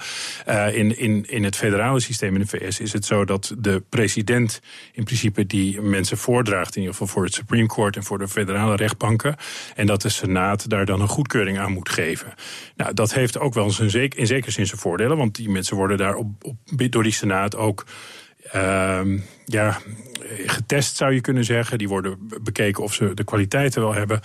Uh, 0.49 0.77
in, 0.77 0.99
in, 0.99 1.25
in 1.29 1.45
het 1.45 1.57
federale 1.57 2.01
systeem 2.01 2.35
in 2.35 2.41
de 2.41 2.47
VS 2.47 2.81
is 2.81 2.93
het 2.93 3.05
zo 3.05 3.25
dat 3.25 3.55
de 3.59 3.83
president 3.89 4.61
in 4.93 5.05
principe 5.05 5.47
die 5.47 5.81
mensen 5.81 6.19
voordraagt, 6.19 6.77
in 6.77 6.81
ieder 6.81 6.97
geval 6.97 7.15
voor 7.15 7.25
het 7.25 7.35
Supreme 7.35 7.67
Court 7.67 7.97
en 7.97 8.05
voor 8.05 8.19
de 8.19 8.29
federale 8.29 8.77
rechtbanken. 8.77 9.37
En 9.75 9.87
dat 9.87 10.03
de 10.03 10.09
Senaat 10.09 10.69
daar 10.71 10.87
dan 10.87 11.01
een 11.01 11.09
goedkeuring 11.09 11.59
aan 11.59 11.73
moet 11.73 11.89
geven. 11.89 12.35
Nou, 12.77 12.95
dat 12.95 13.15
heeft 13.15 13.39
ook 13.39 13.55
wel 13.55 13.71
zeker, 13.71 14.19
in 14.19 14.27
zekere 14.27 14.51
zin 14.51 14.67
zijn 14.67 14.81
voordelen, 14.81 15.17
want 15.17 15.35
die 15.35 15.51
mensen 15.51 15.77
worden 15.77 15.91
daar 15.97 16.15
op, 16.15 16.45
op, 16.45 16.57
door 16.91 17.03
die 17.03 17.13
Senaat 17.13 17.57
ook 17.57 17.87
uh, 18.55 19.01
ja, 19.45 19.79
getest, 20.47 20.97
zou 20.97 21.13
je 21.15 21.21
kunnen 21.21 21.45
zeggen. 21.45 21.79
Die 21.79 21.89
worden 21.89 22.31
bekeken 22.43 22.83
of 22.83 22.95
ze 22.95 23.15
de 23.15 23.25
kwaliteiten 23.25 23.81
wel 23.81 23.95
hebben. 23.95 24.21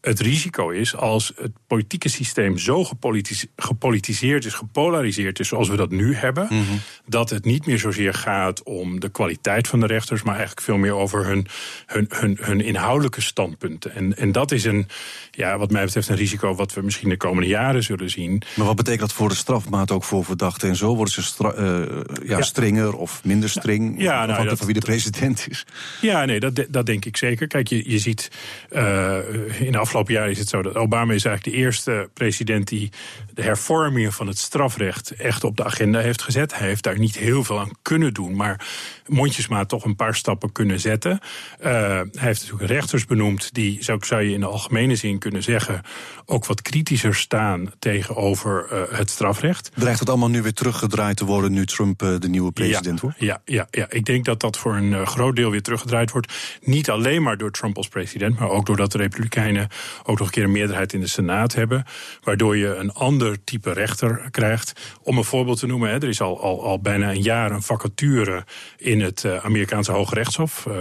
Het 0.00 0.20
risico 0.20 0.70
is 0.70 0.96
als 0.96 1.32
het 1.36 1.52
politieke 1.66 2.08
systeem 2.08 2.58
zo 2.58 2.84
gepolitis 2.84 3.46
gepolitiseerd 3.56 4.44
is, 4.44 4.54
gepolariseerd 4.54 5.40
is, 5.40 5.48
zoals 5.48 5.68
we 5.68 5.76
dat 5.76 5.90
nu 5.90 6.14
hebben, 6.14 6.46
mm 6.50 6.64
-hmm. 6.64 6.80
dat 7.06 7.30
het 7.30 7.44
niet 7.44 7.66
meer 7.66 7.78
zozeer 7.78 8.14
gaat 8.14 8.62
om 8.62 9.00
de 9.00 9.08
kwaliteit 9.08 9.68
van 9.68 9.80
de 9.80 9.86
rechters, 9.86 10.22
maar 10.22 10.34
eigenlijk 10.34 10.66
veel 10.66 10.76
meer 10.76 10.92
over 10.92 11.26
hun, 11.26 11.46
hun, 11.86 12.06
hun, 12.08 12.38
hun 12.40 12.60
inhoudelijke 12.60 13.20
standpunten. 13.20 13.94
En, 13.94 14.16
en 14.16 14.32
dat 14.32 14.52
is 14.52 14.64
een, 14.64 14.86
ja, 15.30 15.58
wat 15.58 15.70
mij 15.70 15.84
betreft, 15.84 16.08
een 16.08 16.16
risico 16.16 16.54
wat 16.54 16.74
we 16.74 16.82
misschien 16.82 17.08
de 17.08 17.16
komende 17.16 17.48
jaren 17.48 17.82
zullen 17.82 18.10
zien. 18.10 18.42
Maar 18.54 18.66
wat 18.66 18.76
betekent 18.76 19.00
dat 19.00 19.12
voor 19.12 19.28
de 19.28 19.34
strafmaat 19.34 19.90
ook 19.90 20.04
voor 20.04 20.24
verdachten 20.24 20.68
en 20.68 20.76
zo? 20.76 20.94
Worden 20.94 21.14
ze 21.14 21.42
uh, 21.42 22.28
ja, 22.28 22.36
ja, 22.36 22.42
strenger 22.42 22.96
of 22.96 23.24
minder 23.24 23.50
streng? 23.50 23.94
Ja, 24.02 24.26
nou, 24.26 24.44
dat, 24.48 24.58
van 24.58 24.66
wie 24.66 24.74
de 24.74 24.80
president 24.80 25.46
is. 25.48 25.66
Ja, 26.00 26.24
nee, 26.24 26.40
dat, 26.40 26.66
dat 26.68 26.86
denk 26.86 27.04
ik 27.04 27.16
zeker. 27.16 27.46
Kijk, 27.46 27.68
je, 27.68 27.90
je 27.90 27.98
ziet 27.98 28.30
uh, 28.70 29.16
in 29.60 29.72
de 29.72 29.78
afgelopen 29.88 30.14
jaren 30.14 30.30
is 30.30 30.38
het 30.38 30.48
zo 30.48 30.62
dat 30.62 30.74
Obama 30.74 31.12
is 31.12 31.24
eigenlijk 31.24 31.56
de 31.56 31.62
eerste 31.62 32.10
president 32.14 32.68
die 32.68 32.90
de 33.34 33.42
hervorming 33.42 34.14
van 34.14 34.26
het 34.26 34.38
strafrecht 34.38 35.10
echt 35.10 35.44
op 35.44 35.56
de 35.56 35.64
agenda 35.64 36.00
heeft 36.00 36.22
gezet. 36.22 36.58
Hij 36.58 36.68
heeft 36.68 36.82
daar 36.82 36.98
niet 36.98 37.16
heel 37.18 37.44
veel 37.44 37.58
aan 37.58 37.70
kunnen 37.82 38.14
doen, 38.14 38.36
maar 38.36 38.66
mondjesmaat 39.06 39.68
toch 39.68 39.84
een 39.84 39.96
paar 39.96 40.14
stappen 40.14 40.52
kunnen 40.52 40.80
zetten. 40.80 41.10
Uh, 41.10 41.66
hij 41.66 42.08
heeft 42.12 42.40
natuurlijk 42.40 42.70
rechters 42.70 43.04
benoemd 43.04 43.54
die, 43.54 43.84
zo 43.84 43.96
zou 44.00 44.22
je 44.22 44.32
in 44.32 44.40
de 44.40 44.46
algemene 44.46 44.96
zin 44.96 45.18
kunnen 45.18 45.42
zeggen, 45.42 45.82
ook 46.24 46.46
wat 46.46 46.62
kritischer 46.62 47.14
staan 47.14 47.72
tegenover 47.78 48.68
uh, 48.72 48.98
het 48.98 49.10
strafrecht. 49.10 49.70
Dreigt 49.74 50.00
het 50.00 50.08
allemaal 50.08 50.28
nu 50.28 50.42
weer 50.42 50.52
teruggedraaid 50.52 51.16
te 51.16 51.24
worden 51.24 51.52
nu 51.52 51.66
Trump 51.66 52.02
uh, 52.02 52.18
de 52.18 52.28
nieuwe 52.28 52.52
president 52.52 52.94
ja, 52.94 53.00
wordt? 53.00 53.16
Ja, 53.18 53.42
ja, 53.44 53.66
ja, 53.70 53.86
ik 53.90 54.04
denk 54.04 54.24
dat 54.24 54.40
dat 54.40 54.56
voor 54.56 54.76
een 54.76 55.06
groot 55.06 55.36
deel 55.36 55.50
weer 55.50 55.62
teruggedraaid 55.62 56.10
wordt. 56.10 56.58
Niet 56.62 56.90
alleen 56.90 57.22
maar 57.22 57.36
door 57.36 57.50
Trump 57.50 57.76
als 57.76 57.88
president, 57.88 58.38
maar 58.38 58.50
ook 58.50 58.66
doordat 58.66 58.92
de 58.92 58.98
Republikeinen 58.98 59.68
ook 60.02 60.18
nog 60.18 60.26
een 60.26 60.32
keer 60.32 60.44
een 60.44 60.50
meerderheid 60.50 60.92
in 60.92 61.00
de 61.00 61.06
Senaat 61.06 61.54
hebben. 61.54 61.84
Waardoor 62.22 62.56
je 62.56 62.74
een 62.74 62.92
ander 62.92 63.44
type 63.44 63.72
rechter 63.72 64.28
krijgt. 64.30 64.96
Om 65.02 65.18
een 65.18 65.24
voorbeeld 65.24 65.58
te 65.58 65.66
noemen, 65.66 65.90
hè, 65.90 65.94
er 65.94 66.08
is 66.08 66.20
al, 66.20 66.40
al, 66.42 66.64
al 66.64 66.80
bijna 66.80 67.10
een 67.10 67.22
jaar 67.22 67.50
een 67.50 67.62
vacature 67.62 68.44
in 68.76 69.00
het 69.00 69.24
uh, 69.24 69.44
Amerikaanse 69.44 69.92
Hoge 69.92 70.14
Rechtshof. 70.14 70.66
Uh, 70.68 70.74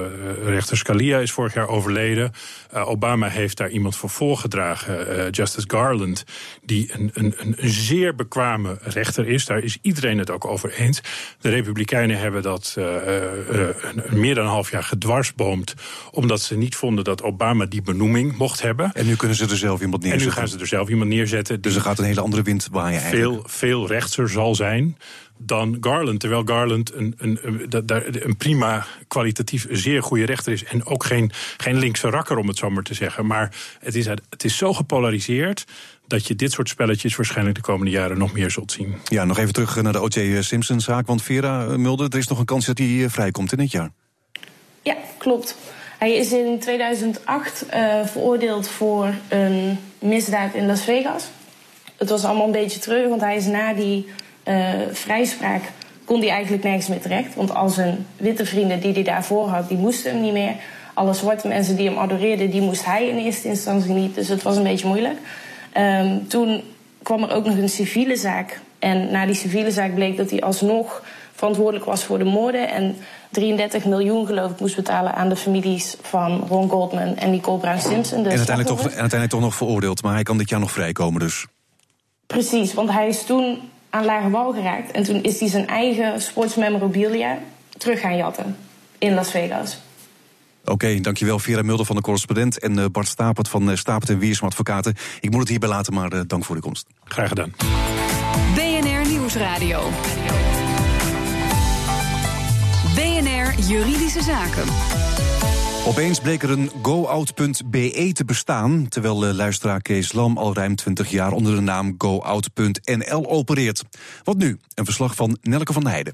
rechter 0.44 0.78
Scalia 0.78 1.20
is 1.20 1.32
vorig 1.32 1.54
jaar 1.54 1.68
overleden. 1.68 2.32
Obama 2.74 3.28
heeft 3.28 3.58
daar 3.58 3.70
iemand 3.70 3.96
voor 3.96 4.10
voorgedragen, 4.10 5.30
Justice 5.30 5.70
Garland, 5.70 6.24
die 6.64 6.90
een, 6.94 7.12
een, 7.14 7.34
een 7.38 7.56
zeer 7.60 8.16
bekwame 8.16 8.78
rechter 8.82 9.28
is. 9.28 9.46
Daar 9.46 9.60
is 9.60 9.78
iedereen 9.82 10.18
het 10.18 10.30
ook 10.30 10.46
over 10.46 10.74
eens. 10.74 11.02
De 11.40 11.50
Republikeinen 11.50 12.20
hebben 12.20 12.42
dat 12.42 12.76
meer 14.10 14.36
dan 14.36 14.46
een 14.46 14.52
half 14.52 14.72
jaar 14.72 14.84
gedwarsboomd, 14.84 15.74
omdat 16.12 16.42
ze 16.42 16.58
niet 16.58 16.76
vonden 16.76 17.04
dat 17.04 17.24
Obama 17.24 17.66
die 17.66 17.82
benoeming 17.82 18.38
mocht 18.38 18.62
hebben. 18.62 18.87
En 18.94 19.06
nu 19.06 19.16
kunnen 19.16 19.38
ze 19.38 19.46
er 19.46 19.58
zelf 19.58 19.82
iemand 19.82 20.04
neerzetten. 20.04 20.28
En 20.28 20.36
nu 20.36 20.40
gaan 20.40 20.48
ze 20.48 20.60
er 20.60 20.68
zelf 20.68 20.90
iemand 20.90 21.10
neerzetten. 21.10 21.62
Dus 21.62 21.76
er 21.76 21.82
gaat 21.82 22.00
een 22.00 22.06
hele 22.06 22.22
andere 22.22 22.42
wind 22.42 22.68
waaien 22.72 23.02
veel, 23.02 23.10
eigenlijk. 23.12 23.50
Veel 23.50 23.88
rechtser 23.88 24.30
zal 24.30 24.56
zijn 24.56 24.98
dan 25.38 25.78
Garland. 25.82 26.20
Terwijl 26.20 26.42
Garland 26.46 26.94
een, 26.94 27.16
een, 27.18 27.40
een, 27.42 28.26
een 28.26 28.38
prima, 28.38 28.86
kwalitatief 29.08 29.68
zeer 29.70 30.04
goede 30.04 30.26
rechter 30.26 30.54
is. 30.54 30.64
En 30.64 30.86
ook 30.86 31.04
geen, 31.04 31.32
geen 31.58 31.78
linkse 31.78 32.10
rakker, 32.10 32.38
om 32.38 32.48
het 32.48 32.58
zo 32.58 32.70
maar 32.70 32.84
te 32.84 32.94
zeggen. 32.94 33.26
Maar 33.26 33.56
het 33.80 33.96
is, 33.96 34.06
het 34.06 34.44
is 34.44 34.58
zo 34.58 34.74
gepolariseerd 34.74 35.66
dat 36.08 36.28
je 36.28 36.36
dit 36.36 36.52
soort 36.52 36.70
spelletjes 36.70 37.16
waarschijnlijk 37.16 37.56
de 37.56 37.62
komende 37.62 37.92
jaren 37.92 38.18
nog 38.18 38.34
meer 38.34 38.52
zult 38.52 38.72
zien. 38.72 38.96
Ja, 39.04 39.26
nog 39.26 39.38
even 39.38 39.54
terug 39.54 39.82
naar 39.82 39.94
de 39.94 40.00
O.J. 40.00 40.42
Simpson-zaak. 40.42 41.08
Want 41.08 41.22
Vera 41.22 41.78
Mulder, 41.78 42.10
er 42.10 42.18
is 42.18 42.28
nog 42.28 42.40
een 42.40 42.46
kans 42.46 42.66
dat 42.66 42.78
hij 42.78 43.10
vrijkomt 43.10 43.52
in 43.52 43.58
dit 43.58 43.72
jaar. 43.72 43.90
Ja, 44.82 44.96
klopt. 45.18 45.58
Hij 45.98 46.16
is 46.16 46.32
in 46.32 46.60
2008 46.60 47.66
uh, 47.74 48.06
veroordeeld 48.06 48.68
voor 48.68 49.14
een 49.28 49.80
misdaad 50.00 50.54
in 50.54 50.66
Las 50.66 50.82
Vegas. 50.82 51.26
Het 51.98 52.10
was 52.10 52.26
allemaal 52.26 52.46
een 52.46 52.52
beetje 52.52 52.80
treurig, 52.80 53.10
want 53.10 53.22
hij 53.22 53.36
is 53.36 53.46
na 53.46 53.74
die 53.74 54.08
uh, 54.46 54.70
vrijspraak 54.92 55.62
kon 56.08 56.20
hij 56.20 56.30
eigenlijk 56.30 56.64
nergens 56.64 56.88
meer 56.88 57.02
terecht. 57.02 57.36
Want 57.36 57.56
al 57.56 57.70
zijn 57.70 58.06
witte 58.18 58.46
vrienden 58.46 58.80
die 58.80 58.94
hij 58.94 59.04
daarvoor 59.04 59.48
had, 59.48 59.68
die 59.68 59.78
moesten 59.78 60.12
hem 60.12 60.22
niet 60.22 60.34
meer. 60.34 60.56
Alle 60.94 61.14
zwarte 61.14 61.48
mensen 61.48 61.76
die 61.76 61.88
hem 61.88 61.98
adoreerden, 61.98 62.50
die 62.50 62.62
moest 62.62 62.86
hij 62.86 63.08
in 63.08 63.18
eerste 63.18 63.48
instantie 63.48 63.92
niet. 63.92 64.16
Dus 64.16 64.28
het 64.28 64.44
was 64.44 64.58
een 64.58 64.64
beetje 64.64 64.88
moeilijk. 64.88 65.18
Um, 65.78 66.28
toen 66.28 66.64
kwam 67.04 67.24
er 67.24 67.32
ook 67.32 67.46
nog 67.46 67.58
een 67.58 67.70
civiele 67.70 68.16
zaak. 68.16 68.60
En 68.80 69.12
na 69.12 69.26
die 69.26 69.36
civiele 69.36 69.72
zaak 69.72 69.94
bleek 69.94 70.18
dat 70.18 70.30
hij 70.30 70.42
alsnog 70.42 71.04
verantwoordelijk 71.38 71.86
was 71.86 72.04
voor 72.04 72.18
de 72.18 72.24
moorden. 72.24 72.70
En 72.70 72.96
33 73.30 73.86
miljoen, 73.86 74.26
geloof 74.26 74.52
ik, 74.52 74.60
moest 74.60 74.76
betalen 74.76 75.16
aan 75.16 75.30
de 75.30 75.36
families 75.36 75.96
van 76.02 76.46
Ron 76.48 76.70
Goldman 76.70 77.16
en 77.16 77.32
Nicole 77.32 77.60
Brown 77.60 77.80
Simpson. 77.80 78.18
En 78.18 78.30
uiteindelijk, 78.30 78.68
toch, 78.68 78.80
en 78.80 78.86
uiteindelijk 78.86 79.30
toch 79.30 79.42
nog 79.42 79.56
veroordeeld, 79.56 80.04
maar 80.04 80.14
hij 80.14 80.24
kan 80.24 80.38
dit 80.38 80.50
jaar 80.50 80.60
nog 80.60 80.72
vrijkomen 80.72 81.20
dus. 81.20 81.46
Precies, 82.28 82.74
want 82.74 82.92
hij 82.92 83.08
is 83.08 83.24
toen 83.24 83.60
aan 83.90 84.06
lage 84.06 84.30
wal 84.30 84.54
geraakt. 84.54 84.92
En 84.92 85.04
toen 85.04 85.24
is 85.24 85.40
hij 85.40 85.50
zijn 85.50 85.68
eigen 85.68 86.22
sportsmemorabilia 86.22 87.38
terug 87.78 88.00
gaan 88.00 88.18
jatten 88.18 88.58
in 88.98 89.14
Las 89.14 89.32
Vegas. 89.32 89.78
Oké, 90.62 90.72
okay, 90.72 91.02
dankjewel 91.02 91.40
Vera 91.40 91.62
Mulder 91.62 91.86
van 91.86 91.96
de 91.96 92.02
correspondent 92.02 92.60
en 92.60 92.78
uh, 92.78 92.86
Bart 92.92 93.08
Stapert 93.08 93.50
van 93.50 93.70
uh, 93.70 93.76
Stapert 93.76 94.10
en 94.10 94.20
Wiersum 94.20 94.48
Advocaten. 94.48 94.96
Ik 95.20 95.30
moet 95.30 95.40
het 95.40 95.50
hierbij 95.50 95.70
laten, 95.70 95.94
maar 95.94 96.14
uh, 96.14 96.22
dank 96.28 96.46
voor 96.46 96.56
de 96.56 96.62
komst. 96.62 96.88
Graag 97.04 97.28
gedaan. 97.28 97.54
BNR 98.56 99.10
Nieuwsradio. 99.10 99.90
Juridische 103.60 104.22
Zaken. 104.22 104.64
Opeens 105.86 106.20
bleek 106.20 106.44
er 106.44 106.50
een 106.50 106.72
goout.be 106.82 108.12
te 108.14 108.26
bestaan, 108.26 108.88
terwijl 108.88 109.18
de 109.18 109.34
luisteraar 109.34 109.82
Kees 109.82 110.14
Lam 110.14 110.38
al 110.38 110.54
ruim 110.54 110.76
20 110.76 111.10
jaar 111.12 111.32
onder 111.32 111.56
de 111.56 111.62
naam 111.62 111.96
goout.nl 111.98 113.30
opereert. 113.30 113.84
Wat 114.24 114.38
nu? 114.38 114.60
Een 114.74 114.86
verslag 114.86 115.16
van 115.16 115.38
Nelke 115.42 115.74
van 115.74 115.88
Heijden. 115.88 116.14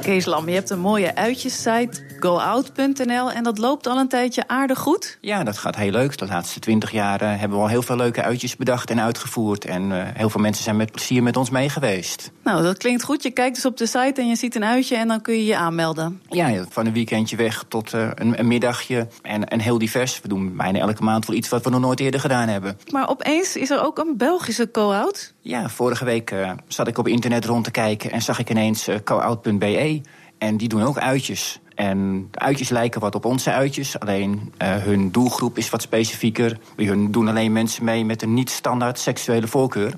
Kees 0.00 0.24
Lam, 0.24 0.48
je 0.48 0.54
hebt 0.54 0.70
een 0.70 0.80
mooie 0.80 1.14
uitjessite, 1.14 2.15
goout.nl, 2.26 3.32
en 3.32 3.42
dat 3.42 3.58
loopt 3.58 3.86
al 3.86 3.98
een 3.98 4.08
tijdje 4.08 4.48
aardig 4.48 4.78
goed? 4.78 5.18
Ja, 5.20 5.44
dat 5.44 5.58
gaat 5.58 5.76
heel 5.76 5.90
leuk. 5.90 6.18
De 6.18 6.26
laatste 6.26 6.60
twintig 6.60 6.90
jaar 6.90 7.22
uh, 7.22 7.28
hebben 7.28 7.58
we 7.58 7.64
al 7.64 7.70
heel 7.70 7.82
veel 7.82 7.96
leuke 7.96 8.22
uitjes 8.22 8.56
bedacht 8.56 8.90
en 8.90 9.00
uitgevoerd. 9.00 9.64
En 9.64 9.90
uh, 9.90 10.02
heel 10.14 10.30
veel 10.30 10.40
mensen 10.40 10.64
zijn 10.64 10.76
met 10.76 10.92
plezier 10.92 11.22
met 11.22 11.36
ons 11.36 11.50
mee 11.50 11.68
geweest. 11.68 12.30
Nou, 12.44 12.62
dat 12.62 12.78
klinkt 12.78 13.02
goed. 13.02 13.22
Je 13.22 13.30
kijkt 13.30 13.54
dus 13.54 13.64
op 13.64 13.76
de 13.76 13.86
site 13.86 14.20
en 14.20 14.28
je 14.28 14.36
ziet 14.36 14.54
een 14.54 14.64
uitje 14.64 14.96
en 14.96 15.08
dan 15.08 15.20
kun 15.20 15.34
je 15.34 15.44
je 15.44 15.56
aanmelden. 15.56 16.22
Ja, 16.28 16.64
van 16.68 16.86
een 16.86 16.92
weekendje 16.92 17.36
weg 17.36 17.64
tot 17.68 17.94
uh, 17.94 18.08
een, 18.14 18.38
een, 18.38 18.46
middagje 18.46 19.08
en, 19.22 19.48
en 19.48 19.60
heel 19.60 19.78
divers. 19.78 20.20
We 20.20 20.28
doen 20.28 20.56
bijna 20.56 20.78
elke 20.78 21.02
maand 21.02 21.26
wel 21.26 21.36
iets 21.36 21.48
wat 21.48 21.64
we 21.64 21.70
nog 21.70 21.80
nooit 21.80 22.00
eerder 22.00 22.20
gedaan 22.20 22.48
hebben. 22.48 22.78
Maar 22.90 23.08
opeens 23.08 23.56
is 23.56 23.70
er 23.70 23.84
ook 23.84 23.98
een 23.98 24.16
Belgische 24.16 24.70
co-out? 24.70 25.34
Ja, 25.40 25.68
vorige 25.68 26.04
week 26.04 26.34
zat 26.68 26.88
ik 26.88 26.98
op 26.98 27.08
internet 27.08 27.44
rond 27.44 27.64
te 27.64 27.70
kijken 27.70 28.10
en 28.10 28.22
zag 28.22 28.38
ik 28.38 28.50
ineens 28.50 28.88
co-out.be. 29.04 30.00
En 30.38 30.56
die 30.56 30.68
doen 30.68 30.82
ook 30.82 30.98
uitjes. 30.98 31.60
En 31.76 32.28
de 32.30 32.38
uitjes 32.38 32.68
lijken 32.68 33.00
wat 33.00 33.14
op 33.14 33.24
onze 33.24 33.52
uitjes, 33.52 33.98
alleen 33.98 34.52
uh, 34.62 34.76
hun 34.76 35.10
doelgroep 35.10 35.58
is 35.58 35.70
wat 35.70 35.82
specifieker. 35.82 36.58
Bij 36.76 36.86
hun 36.86 37.10
doen 37.10 37.28
alleen 37.28 37.52
mensen 37.52 37.84
mee 37.84 38.04
met 38.04 38.22
een 38.22 38.34
niet-standaard 38.34 38.98
seksuele 38.98 39.46
voorkeur. 39.46 39.94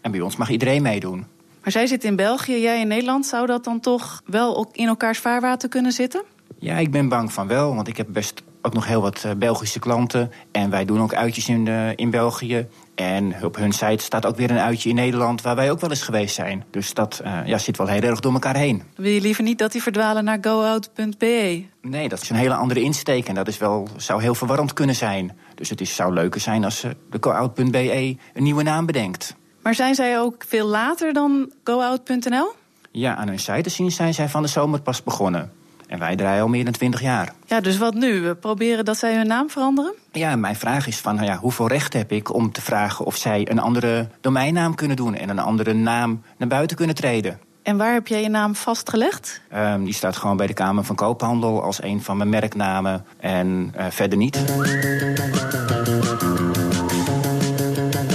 En 0.00 0.10
bij 0.10 0.20
ons 0.20 0.36
mag 0.36 0.50
iedereen 0.50 0.82
meedoen. 0.82 1.26
Maar 1.62 1.72
zij 1.72 1.86
zit 1.86 2.04
in 2.04 2.16
België, 2.16 2.60
jij 2.60 2.80
in 2.80 2.88
Nederland. 2.88 3.26
Zou 3.26 3.46
dat 3.46 3.64
dan 3.64 3.80
toch 3.80 4.22
wel 4.26 4.68
in 4.72 4.86
elkaars 4.86 5.18
vaarwater 5.18 5.68
kunnen 5.68 5.92
zitten? 5.92 6.22
Ja, 6.58 6.76
ik 6.76 6.90
ben 6.90 7.08
bang 7.08 7.32
van 7.32 7.46
wel, 7.46 7.74
want 7.74 7.88
ik 7.88 7.96
heb 7.96 8.06
best 8.10 8.42
ook 8.62 8.74
nog 8.74 8.86
heel 8.86 9.00
wat 9.00 9.26
Belgische 9.38 9.78
klanten. 9.78 10.30
En 10.52 10.70
wij 10.70 10.84
doen 10.84 11.00
ook 11.00 11.14
uitjes 11.14 11.48
in, 11.48 11.66
uh, 11.66 11.96
in 11.96 12.10
België. 12.10 12.66
En 12.96 13.44
op 13.44 13.56
hun 13.56 13.72
site 13.72 14.04
staat 14.04 14.26
ook 14.26 14.36
weer 14.36 14.50
een 14.50 14.58
uitje 14.58 14.88
in 14.88 14.94
Nederland 14.94 15.42
waar 15.42 15.56
wij 15.56 15.70
ook 15.70 15.80
wel 15.80 15.90
eens 15.90 16.02
geweest 16.02 16.34
zijn. 16.34 16.64
Dus 16.70 16.94
dat 16.94 17.20
uh, 17.24 17.46
ja, 17.46 17.58
zit 17.58 17.76
wel 17.76 17.86
heel 17.86 18.02
erg 18.02 18.20
door 18.20 18.32
elkaar 18.32 18.56
heen. 18.56 18.82
Wil 18.94 19.10
je 19.10 19.20
liever 19.20 19.42
niet 19.42 19.58
dat 19.58 19.72
die 19.72 19.82
verdwalen 19.82 20.24
naar 20.24 20.38
goout.be? 20.40 21.64
Nee, 21.82 22.08
dat 22.08 22.22
is 22.22 22.30
een 22.30 22.36
hele 22.36 22.54
andere 22.54 22.80
insteek 22.80 23.28
en 23.28 23.34
dat 23.34 23.48
is 23.48 23.58
wel, 23.58 23.88
zou 23.96 24.22
heel 24.22 24.34
verwarrend 24.34 24.72
kunnen 24.72 24.94
zijn. 24.94 25.38
Dus 25.54 25.70
het 25.70 25.80
is, 25.80 25.94
zou 25.94 26.12
leuker 26.12 26.40
zijn 26.40 26.64
als 26.64 26.84
uh, 26.84 26.90
de 27.10 27.18
goout.be 27.20 28.16
een 28.34 28.42
nieuwe 28.42 28.62
naam 28.62 28.86
bedenkt. 28.86 29.36
Maar 29.62 29.74
zijn 29.74 29.94
zij 29.94 30.20
ook 30.20 30.44
veel 30.48 30.66
later 30.66 31.12
dan 31.12 31.52
goout.nl? 31.64 32.52
Ja, 32.90 33.16
aan 33.16 33.28
hun 33.28 33.38
site 33.38 33.60
te 33.60 33.70
zien 33.70 33.90
zijn 33.90 34.14
zij 34.14 34.28
van 34.28 34.42
de 34.42 34.48
zomer 34.48 34.80
pas 34.80 35.02
begonnen. 35.02 35.52
En 35.86 35.98
wij 35.98 36.16
draaien 36.16 36.42
al 36.42 36.48
meer 36.48 36.64
dan 36.64 36.72
twintig 36.72 37.00
jaar. 37.00 37.32
Ja, 37.46 37.60
dus 37.60 37.78
wat 37.78 37.94
nu? 37.94 38.20
We 38.20 38.34
proberen 38.34 38.84
dat 38.84 38.98
zij 38.98 39.16
hun 39.16 39.26
naam 39.26 39.50
veranderen? 39.50 39.94
Ja, 40.12 40.36
mijn 40.36 40.56
vraag 40.56 40.86
is 40.86 40.98
van 40.98 41.14
nou 41.14 41.26
ja, 41.26 41.38
hoeveel 41.38 41.68
recht 41.68 41.92
heb 41.92 42.12
ik 42.12 42.34
om 42.34 42.52
te 42.52 42.62
vragen 42.62 43.04
of 43.04 43.16
zij 43.16 43.50
een 43.50 43.58
andere 43.58 44.08
domeinnaam 44.20 44.74
kunnen 44.74 44.96
doen 44.96 45.14
en 45.14 45.28
een 45.28 45.38
andere 45.38 45.72
naam 45.72 46.22
naar 46.36 46.48
buiten 46.48 46.76
kunnen 46.76 46.94
treden. 46.94 47.40
En 47.62 47.76
waar 47.76 47.92
heb 47.92 48.06
jij 48.06 48.22
je 48.22 48.28
naam 48.28 48.54
vastgelegd? 48.54 49.40
Um, 49.54 49.84
die 49.84 49.94
staat 49.94 50.16
gewoon 50.16 50.36
bij 50.36 50.46
de 50.46 50.52
Kamer 50.52 50.84
van 50.84 50.96
Koophandel 50.96 51.62
als 51.62 51.82
een 51.82 52.02
van 52.02 52.16
mijn 52.16 52.28
merknamen 52.28 53.04
en 53.18 53.72
uh, 53.76 53.86
verder 53.90 54.18
niet. 54.18 54.44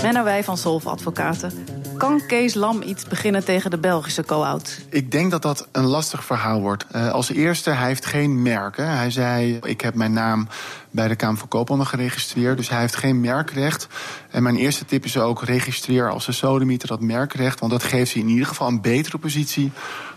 Menno 0.01 0.23
Wij 0.23 0.43
van 0.43 0.57
Solve 0.57 0.89
Advocaten. 0.89 1.80
Kan 2.01 2.21
Kees 2.27 2.53
Lam 2.53 2.81
iets 2.81 3.05
beginnen 3.07 3.45
tegen 3.45 3.71
de 3.71 3.77
Belgische 3.77 4.23
co-out? 4.23 4.81
Ik 4.89 5.11
denk 5.11 5.31
dat 5.31 5.41
dat 5.41 5.67
een 5.71 5.85
lastig 5.85 6.23
verhaal 6.25 6.61
wordt. 6.61 6.85
Uh, 6.95 7.11
als 7.11 7.31
eerste, 7.31 7.69
hij 7.69 7.87
heeft 7.87 8.05
geen 8.05 8.41
merken. 8.41 8.87
Hij 8.89 9.11
zei, 9.11 9.59
ik 9.63 9.81
heb 9.81 9.95
mijn 9.95 10.13
naam 10.13 10.47
bij 10.91 11.07
de 11.07 11.15
Kamer 11.15 11.37
van 11.37 11.47
Koophandel 11.47 11.85
geregistreerd. 11.85 12.57
Dus 12.57 12.69
hij 12.69 12.79
heeft 12.79 12.95
geen 12.95 13.19
merkrecht. 13.19 13.87
En 14.29 14.43
mijn 14.43 14.55
eerste 14.55 14.85
tip 14.85 15.05
is 15.05 15.17
ook, 15.17 15.43
registreer 15.43 16.09
als 16.09 16.27
een 16.27 16.33
sodemieter 16.33 16.87
dat 16.87 17.01
merkrecht. 17.01 17.59
Want 17.59 17.71
dat 17.71 17.83
geeft 17.83 18.13
hij 18.13 18.21
in 18.21 18.29
ieder 18.29 18.47
geval 18.47 18.67
een 18.67 18.81
betere 18.81 19.17
positie 19.17 19.71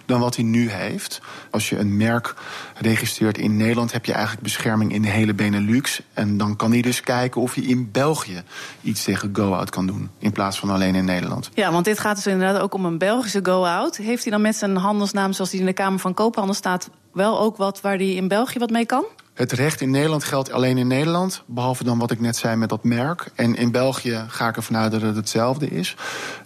dan 0.07 0.21
wat 0.21 0.37
hij 0.37 0.45
nu 0.45 0.71
heeft. 0.71 1.21
Als 1.51 1.69
je 1.69 1.79
een 1.79 1.97
merk 1.97 2.35
registreert 2.75 3.39
in 3.39 3.57
Nederland, 3.57 3.93
heb 3.93 4.05
je 4.05 4.13
eigenlijk 4.13 4.43
bescherming 4.43 4.93
in 4.93 5.03
de 5.03 5.09
hele 5.09 5.35
Benelux. 5.35 6.01
En 6.13 6.37
dan 6.37 6.57
kan 6.57 6.71
hij 6.73 6.83
dus 6.83 7.01
kijken 7.01 7.41
of 7.41 7.55
hij 7.55 7.65
in 7.65 7.91
België 7.91 8.43
iets 8.81 9.05
tegen 9.05 9.31
go-out 9.33 9.71
kan 9.71 9.87
doen. 9.87 10.11
In 10.19 10.33
plaats 10.33 10.59
van 10.59 10.71
alleen 10.71 10.95
in 10.95 11.05
Nederland. 11.05 11.51
Ja, 11.55 11.73
want 11.73 11.85
dit 11.85 11.99
gaat 11.99 12.17
dus 12.17 12.27
inderdaad 12.27 12.63
ook 12.63 12.75
om 12.75 12.85
een 12.85 12.99
Belgische 12.99 13.41
go-out. 13.43 13.97
Heeft 13.97 14.23
hij 14.23 14.33
dan 14.33 14.43
met 14.43 14.57
zijn 14.57 14.77
handelsnaam, 14.77 15.33
zoals 15.33 15.51
die 15.51 15.61
in 15.61 15.67
de 15.67 15.73
Kamer 15.73 15.99
van 15.99 16.15
Koophandel 16.15 16.55
staat, 16.55 16.91
wel 17.13 17.41
ook 17.41 17.57
wat 17.57 17.81
waar 17.81 17.97
hij 17.97 18.15
in 18.15 18.29
België 18.29 18.59
wat 18.59 18.71
mee 18.71 18.87
kan? 18.87 19.05
Het 19.35 19.53
recht 19.53 19.81
in 19.81 19.91
Nederland 19.91 20.25
geldt 20.25 20.51
alleen 20.51 20.79
in 20.79 20.87
Nederland. 20.87 21.43
Behalve 21.47 21.85
dan 21.85 21.99
wat 21.99 22.11
ik 22.11 22.21
net 22.21 22.37
zei 22.37 22.57
met 22.57 22.69
dat 22.69 22.85
merk. 22.85 23.31
En 23.35 23.57
in 23.57 23.71
België 23.71 24.25
ga 24.29 24.49
ik 24.49 24.57
ervan 24.57 24.77
uit 24.77 24.93
dat 24.93 25.03
het 25.03 25.17
hetzelfde 25.17 25.71
is. 25.71 25.97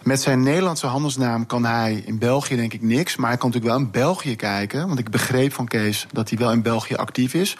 Met 0.03 0.21
zijn 0.21 0.43
Nederlandse 0.43 0.87
handelsnaam 0.87 1.47
kan 1.47 1.65
hij 1.65 2.03
in 2.07 2.19
België 2.19 2.57
denk 2.57 2.73
ik 2.73 2.83
niks. 2.83 3.17
Maar 3.17 3.29
hij 3.29 3.39
kan 3.39 3.49
natuurlijk 3.51 3.77
wel 3.77 3.85
in 3.85 3.93
België 3.93 4.37
kijken. 4.37 4.87
Want 4.87 4.99
ik 4.99 5.11
begreep 5.11 5.53
van 5.53 5.69
Kees 5.69 6.07
dat 6.13 6.29
hij 6.29 6.39
wel 6.39 6.53
in 6.53 6.63
België 6.63 6.95
actief 6.95 7.35
is. 7.35 7.57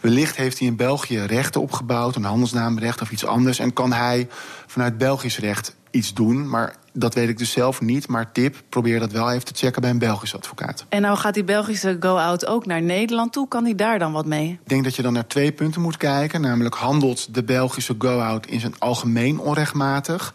Wellicht 0.00 0.36
heeft 0.36 0.58
hij 0.58 0.68
in 0.68 0.76
België 0.76 1.18
rechten 1.20 1.60
opgebouwd. 1.60 2.16
Een 2.16 2.24
handelsnaamrecht 2.24 3.00
of 3.00 3.10
iets 3.10 3.26
anders. 3.26 3.58
En 3.58 3.72
kan 3.72 3.92
hij 3.92 4.28
vanuit 4.66 4.98
Belgisch 4.98 5.38
recht 5.38 5.76
iets 5.92 6.14
doen. 6.14 6.48
Maar 6.48 6.74
dat 6.92 7.14
weet 7.14 7.28
ik 7.28 7.38
dus 7.38 7.50
zelf 7.50 7.80
niet. 7.80 8.08
Maar 8.08 8.32
tip, 8.32 8.62
probeer 8.68 9.00
dat 9.00 9.12
wel 9.12 9.30
even 9.30 9.44
te 9.44 9.52
checken 9.54 9.80
bij 9.80 9.90
een 9.90 9.98
Belgische 9.98 10.36
advocaat. 10.36 10.84
En 10.88 11.02
nou 11.02 11.16
gaat 11.16 11.34
die 11.34 11.44
Belgische 11.44 11.96
go-out 12.00 12.46
ook 12.46 12.66
naar 12.66 12.82
Nederland 12.82 13.32
toe. 13.32 13.48
Kan 13.48 13.64
hij 13.64 13.74
daar 13.74 13.98
dan 13.98 14.12
wat 14.12 14.26
mee? 14.26 14.50
Ik 14.50 14.68
denk 14.68 14.84
dat 14.84 14.96
je 14.96 15.02
dan 15.02 15.12
naar 15.12 15.26
twee 15.26 15.52
punten 15.52 15.80
moet 15.80 15.96
kijken. 15.96 16.40
Namelijk 16.40 16.74
handelt 16.74 17.34
de 17.34 17.42
Belgische 17.42 17.94
go-out 17.98 18.46
in 18.46 18.60
zijn 18.60 18.74
algemeen 18.78 19.38
onrechtmatig. 19.38 20.34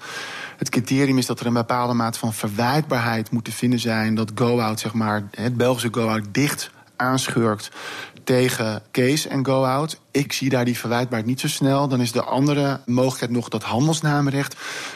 Het 0.58 0.70
criterium 0.70 1.18
is 1.18 1.26
dat 1.26 1.40
er 1.40 1.46
een 1.46 1.54
bepaalde 1.54 1.94
mate 1.94 2.20
van 2.20 2.34
verwijtbaarheid 2.34 3.32
moet 3.32 3.46
te 3.46 3.52
vinden 3.52 3.80
zijn. 3.80 4.16
Dat 4.16 4.32
go-out, 4.36 4.80
zeg 4.80 4.94
maar, 4.94 5.24
het 5.32 5.58
Belgische 5.58 5.90
go-out 5.92 6.24
dicht 6.32 6.72
aanschurkt 6.96 7.72
tegen 8.28 8.82
case 8.92 9.30
en 9.30 9.46
go-out. 9.46 10.00
Ik 10.12 10.34
zie 10.34 10.50
daar 10.50 10.66
die 10.66 10.78
verwijtbaarheid 10.78 11.26
niet 11.26 11.40
zo 11.40 11.48
snel. 11.48 11.88
Dan 11.88 12.02
is 12.02 12.12
de 12.12 12.24
andere 12.24 12.80
mogelijkheid 12.86 13.32
nog 13.32 13.50
dat 13.50 13.64
handelsnamenrecht. 13.64 14.56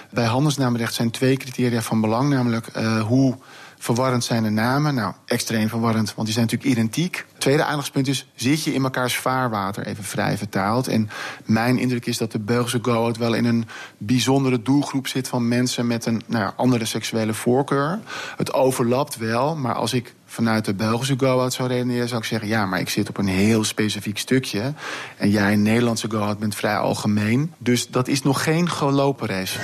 Bij 0.10 0.26
handelsnamenrecht 0.26 0.94
zijn 0.94 1.12
twee 1.12 1.38
criteria 1.38 1.82
van 1.82 2.02
belang, 2.02 2.30
namelijk 2.30 2.68
uh, 2.78 3.02
hoe 3.02 3.38
verwarrend 3.82 4.24
zijn 4.24 4.44
de 4.44 4.50
namen. 4.50 4.96
Nou, 4.96 5.14
extreem 5.26 5.70
verwarrend, 5.70 6.14
want 6.14 6.28
die 6.28 6.36
zijn 6.36 6.46
natuurlijk 6.46 6.72
identiek. 6.72 7.26
Tweede 7.38 7.64
aandachtspunt 7.64 8.08
is, 8.08 8.28
zit 8.36 8.64
je 8.64 8.74
in 8.74 8.84
elkaars 8.84 9.18
vaarwater, 9.18 9.86
even 9.86 10.04
vrij 10.04 10.38
vertaald. 10.38 10.88
En 10.88 11.10
mijn 11.46 11.78
indruk 11.78 12.06
is 12.06 12.18
dat 12.18 12.32
de 12.32 12.40
Belgische 12.40 12.80
go-out 12.82 13.18
wel 13.18 13.34
in 13.34 13.46
een 13.46 13.66
bijzondere 13.98 14.62
doelgroep 14.62 15.08
zit... 15.08 15.28
van 15.28 15.48
mensen 15.48 15.88
met 15.88 16.06
een 16.06 16.22
nou 16.28 16.52
andere 16.56 16.86
seksuele 16.86 17.34
voorkeur. 17.34 18.00
Het 18.38 18.54
overlapt 18.54 19.18
wel, 19.18 19.56
maar 19.56 19.76
als 19.76 19.94
ik 19.94 20.14
vanuit 20.26 20.66
de 20.66 20.74
Belgische 20.74 21.16
go-out 21.18 21.54
zou 21.54 21.70
redeneren... 21.70 22.08
zou 22.08 22.22
ik 22.22 22.28
zeggen, 22.28 22.48
ja, 22.48 22.66
maar 22.66 22.80
ik 22.80 22.90
zit 22.90 23.10
op 23.10 23.18
een 23.18 23.28
heel 23.28 23.64
specifiek 23.64 24.18
stukje. 24.18 24.74
En 25.18 25.30
jij, 25.30 25.56
Nederlandse 25.56 26.10
go-out, 26.10 26.40
bent 26.40 26.56
vrij 26.56 26.78
algemeen. 26.78 27.54
Dus 27.58 27.90
dat 27.90 28.08
is 28.08 28.24
nog 28.24 28.44
geen 28.44 28.70
gelopen 28.70 29.28
race. 29.28 29.60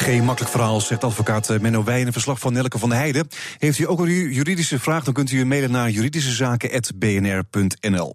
Geen 0.00 0.24
makkelijk 0.24 0.52
verhaal, 0.52 0.80
zegt 0.80 1.04
advocaat 1.04 1.50
eh, 1.50 1.58
Menno 1.58 1.84
Wij 1.84 2.00
in 2.00 2.06
een 2.06 2.12
verslag 2.12 2.38
van 2.38 2.52
Nelke 2.52 2.78
van 2.78 2.88
der 2.88 2.98
Heijden. 2.98 3.28
Heeft 3.58 3.78
u 3.78 3.88
ook 3.88 4.00
een 4.00 4.32
juridische 4.32 4.78
vraag, 4.78 5.04
dan 5.04 5.14
kunt 5.14 5.30
u 5.30 5.46
mailen 5.46 5.70
naar 5.70 5.90
juridischezaken.bnr.nl. 5.90 8.14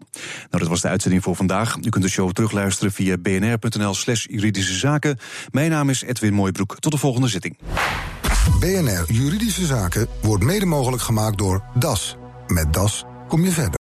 Nou, 0.50 0.50
dat 0.50 0.67
was 0.67 0.82
de 0.82 0.88
uitzending 0.88 1.24
voor 1.24 1.36
vandaag. 1.36 1.76
U 1.82 1.89
kunt 1.89 2.04
de 2.04 2.10
show 2.10 2.32
terugluisteren 2.32 2.91
via 2.91 3.17
bnr.nl 3.17 3.93
slash 3.93 4.26
juridische 4.30 4.74
zaken. 4.74 5.19
Mijn 5.52 5.71
naam 5.71 5.89
is 5.89 6.04
Edwin 6.04 6.34
Mooibroek. 6.34 6.80
Tot 6.80 6.91
de 6.91 6.98
volgende 6.98 7.28
zitting. 7.28 7.58
BNR 8.60 9.04
Juridische 9.08 9.65
Zaken 9.65 10.08
wordt 10.21 10.43
mede 10.43 10.65
mogelijk 10.65 11.04
gemaakt 11.04 11.38
door 11.38 11.63
DAS. 11.74 12.15
Met 12.48 12.74
DAS 12.74 13.04
kom 13.28 13.43
je 13.43 13.52
verder. 13.52 13.74